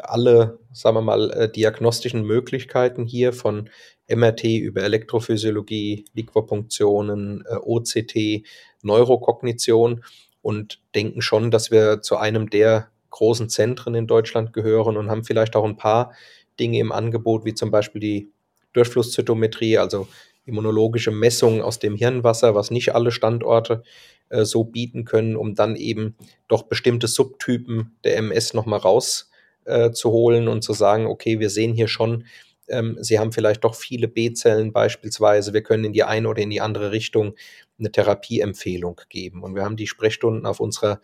alle, 0.00 0.58
sagen 0.72 0.96
wir 0.96 1.02
mal, 1.02 1.30
äh, 1.30 1.50
diagnostischen 1.50 2.22
Möglichkeiten 2.24 3.04
hier 3.04 3.32
von 3.32 3.70
MRT 4.08 4.44
über 4.44 4.82
Elektrophysiologie, 4.82 6.04
Liquorpunktionen, 6.14 7.44
äh, 7.46 7.56
OCT, 7.56 8.46
Neurokognition 8.82 10.04
und 10.42 10.80
denken 10.94 11.22
schon, 11.22 11.50
dass 11.50 11.70
wir 11.70 12.02
zu 12.02 12.16
einem 12.16 12.50
der 12.50 12.88
großen 13.10 13.48
Zentren 13.48 13.94
in 13.94 14.06
Deutschland 14.06 14.52
gehören 14.52 14.96
und 14.96 15.10
haben 15.10 15.24
vielleicht 15.24 15.56
auch 15.56 15.64
ein 15.64 15.76
paar 15.76 16.12
Dinge 16.60 16.78
im 16.78 16.92
Angebot, 16.92 17.44
wie 17.44 17.54
zum 17.54 17.70
Beispiel 17.70 18.00
die 18.00 18.30
Durchflusszytometrie, 18.72 19.78
also 19.78 20.08
immunologische 20.44 21.10
Messungen 21.10 21.62
aus 21.62 21.78
dem 21.78 21.96
Hirnwasser, 21.96 22.54
was 22.54 22.70
nicht 22.70 22.94
alle 22.94 23.10
Standorte 23.10 23.82
äh, 24.30 24.44
so 24.44 24.64
bieten 24.64 25.04
können, 25.04 25.36
um 25.36 25.54
dann 25.54 25.76
eben 25.76 26.16
doch 26.48 26.64
bestimmte 26.64 27.06
Subtypen 27.06 27.96
der 28.04 28.16
MS 28.16 28.54
nochmal 28.54 28.80
rauszuholen 28.80 30.46
äh, 30.46 30.50
und 30.50 30.62
zu 30.62 30.72
sagen, 30.72 31.06
okay, 31.06 31.38
wir 31.38 31.50
sehen 31.50 31.74
hier 31.74 31.88
schon, 31.88 32.24
ähm, 32.68 32.96
Sie 33.00 33.18
haben 33.18 33.32
vielleicht 33.32 33.64
doch 33.64 33.74
viele 33.74 34.08
B-Zellen 34.08 34.72
beispielsweise, 34.72 35.52
wir 35.52 35.62
können 35.62 35.84
in 35.84 35.92
die 35.92 36.04
eine 36.04 36.28
oder 36.28 36.42
in 36.42 36.50
die 36.50 36.60
andere 36.60 36.92
Richtung 36.92 37.34
eine 37.78 37.92
Therapieempfehlung 37.92 39.00
geben. 39.08 39.42
Und 39.42 39.54
wir 39.54 39.64
haben 39.64 39.76
die 39.76 39.86
Sprechstunden 39.86 40.46
auf 40.46 40.60
unserer 40.60 41.00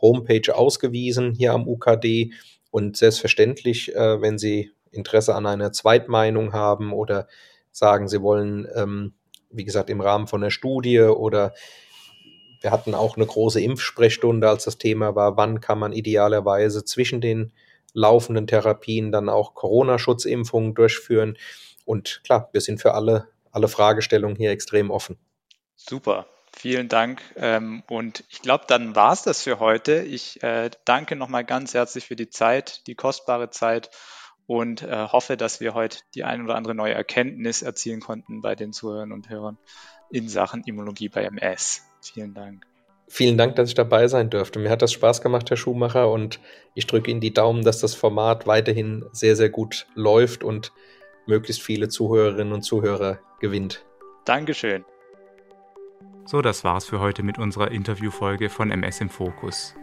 Homepage 0.00 0.54
ausgewiesen 0.54 1.32
hier 1.32 1.52
am 1.52 1.68
UKD. 1.68 2.32
Und 2.70 2.96
selbstverständlich, 2.96 3.94
äh, 3.94 4.20
wenn 4.20 4.38
Sie 4.38 4.70
Interesse 4.90 5.34
an 5.34 5.46
einer 5.46 5.72
Zweitmeinung 5.72 6.52
haben 6.52 6.92
oder 6.92 7.28
sagen, 7.70 8.08
Sie 8.08 8.22
wollen 8.22 8.66
ähm, 8.74 9.14
wie 9.54 9.64
gesagt, 9.64 9.90
im 9.90 10.00
Rahmen 10.00 10.26
von 10.26 10.42
einer 10.42 10.50
Studie 10.50 11.00
oder 11.00 11.54
wir 12.60 12.70
hatten 12.70 12.94
auch 12.94 13.16
eine 13.16 13.26
große 13.26 13.60
Impfsprechstunde, 13.60 14.48
als 14.48 14.64
das 14.64 14.78
Thema 14.78 15.14
war, 15.14 15.36
wann 15.36 15.60
kann 15.60 15.78
man 15.78 15.92
idealerweise 15.92 16.84
zwischen 16.84 17.20
den 17.20 17.52
laufenden 17.92 18.46
Therapien 18.46 19.12
dann 19.12 19.28
auch 19.28 19.54
Corona-Schutzimpfungen 19.54 20.74
durchführen. 20.74 21.36
Und 21.84 22.22
klar, 22.24 22.48
wir 22.52 22.60
sind 22.60 22.80
für 22.80 22.94
alle, 22.94 23.28
alle 23.52 23.68
Fragestellungen 23.68 24.36
hier 24.36 24.50
extrem 24.50 24.90
offen. 24.90 25.18
Super. 25.76 26.26
Vielen 26.56 26.88
Dank. 26.88 27.20
Ähm, 27.36 27.82
und 27.88 28.24
ich 28.30 28.40
glaube, 28.40 28.64
dann 28.68 28.94
war 28.94 29.12
es 29.12 29.22
das 29.22 29.42
für 29.42 29.58
heute. 29.58 30.02
Ich 30.02 30.42
äh, 30.42 30.70
danke 30.84 31.16
nochmal 31.16 31.44
ganz 31.44 31.74
herzlich 31.74 32.06
für 32.06 32.16
die 32.16 32.30
Zeit, 32.30 32.86
die 32.86 32.94
kostbare 32.94 33.50
Zeit 33.50 33.90
und 34.46 34.82
äh, 34.82 35.08
hoffe, 35.08 35.36
dass 35.36 35.60
wir 35.60 35.74
heute 35.74 35.98
die 36.14 36.24
ein 36.24 36.42
oder 36.42 36.54
andere 36.54 36.74
neue 36.74 36.94
Erkenntnis 36.94 37.62
erzielen 37.62 38.00
konnten 38.00 38.40
bei 38.40 38.54
den 38.54 38.72
Zuhörern 38.72 39.12
und 39.12 39.30
Hörern 39.30 39.58
in 40.10 40.28
Sachen 40.28 40.62
Immunologie 40.64 41.08
bei 41.08 41.24
MS. 41.24 41.82
Vielen 42.00 42.34
Dank. 42.34 42.66
Vielen 43.08 43.36
Dank, 43.36 43.56
dass 43.56 43.68
ich 43.68 43.74
dabei 43.74 44.08
sein 44.08 44.30
durfte. 44.30 44.58
Mir 44.58 44.70
hat 44.70 44.80
das 44.80 44.92
Spaß 44.92 45.20
gemacht, 45.20 45.50
Herr 45.50 45.56
Schumacher, 45.56 46.10
und 46.10 46.40
ich 46.74 46.86
drücke 46.86 47.10
Ihnen 47.10 47.20
die 47.20 47.34
Daumen, 47.34 47.62
dass 47.62 47.80
das 47.80 47.94
Format 47.94 48.46
weiterhin 48.46 49.04
sehr, 49.12 49.36
sehr 49.36 49.50
gut 49.50 49.86
läuft 49.94 50.42
und 50.42 50.72
möglichst 51.26 51.62
viele 51.62 51.88
Zuhörerinnen 51.88 52.52
und 52.52 52.62
Zuhörer 52.62 53.18
gewinnt. 53.40 53.84
Dankeschön. 54.24 54.84
So, 56.26 56.40
das 56.40 56.64
war's 56.64 56.86
für 56.86 57.00
heute 57.00 57.22
mit 57.22 57.38
unserer 57.38 57.70
Interviewfolge 57.70 58.48
von 58.48 58.70
MS 58.70 59.02
im 59.02 59.10
Fokus. 59.10 59.74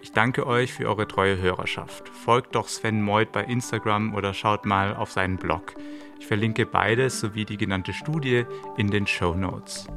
Ich 0.00 0.12
danke 0.12 0.46
euch 0.46 0.72
für 0.72 0.86
eure 0.86 1.08
treue 1.08 1.36
Hörerschaft. 1.36 2.08
Folgt 2.10 2.54
doch 2.54 2.68
Sven 2.68 3.02
Meuth 3.02 3.32
bei 3.32 3.42
Instagram 3.42 4.14
oder 4.14 4.34
schaut 4.34 4.66
mal 4.66 4.94
auf 4.94 5.10
seinen 5.10 5.36
Blog. 5.36 5.74
Ich 6.20 6.26
verlinke 6.26 6.64
beides 6.64 7.18
sowie 7.18 7.44
die 7.44 7.56
genannte 7.56 7.92
Studie 7.92 8.44
in 8.76 8.88
den 8.88 9.08
Show 9.08 9.34
Notes. 9.34 9.88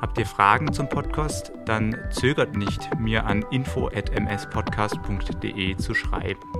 Habt 0.00 0.18
ihr 0.18 0.26
Fragen 0.26 0.72
zum 0.72 0.88
Podcast? 0.88 1.52
Dann 1.66 1.96
zögert 2.10 2.56
nicht, 2.56 2.98
mir 2.98 3.26
an 3.26 3.44
info@mspodcast.de 3.50 5.76
zu 5.76 5.94
schreiben. 5.94 6.59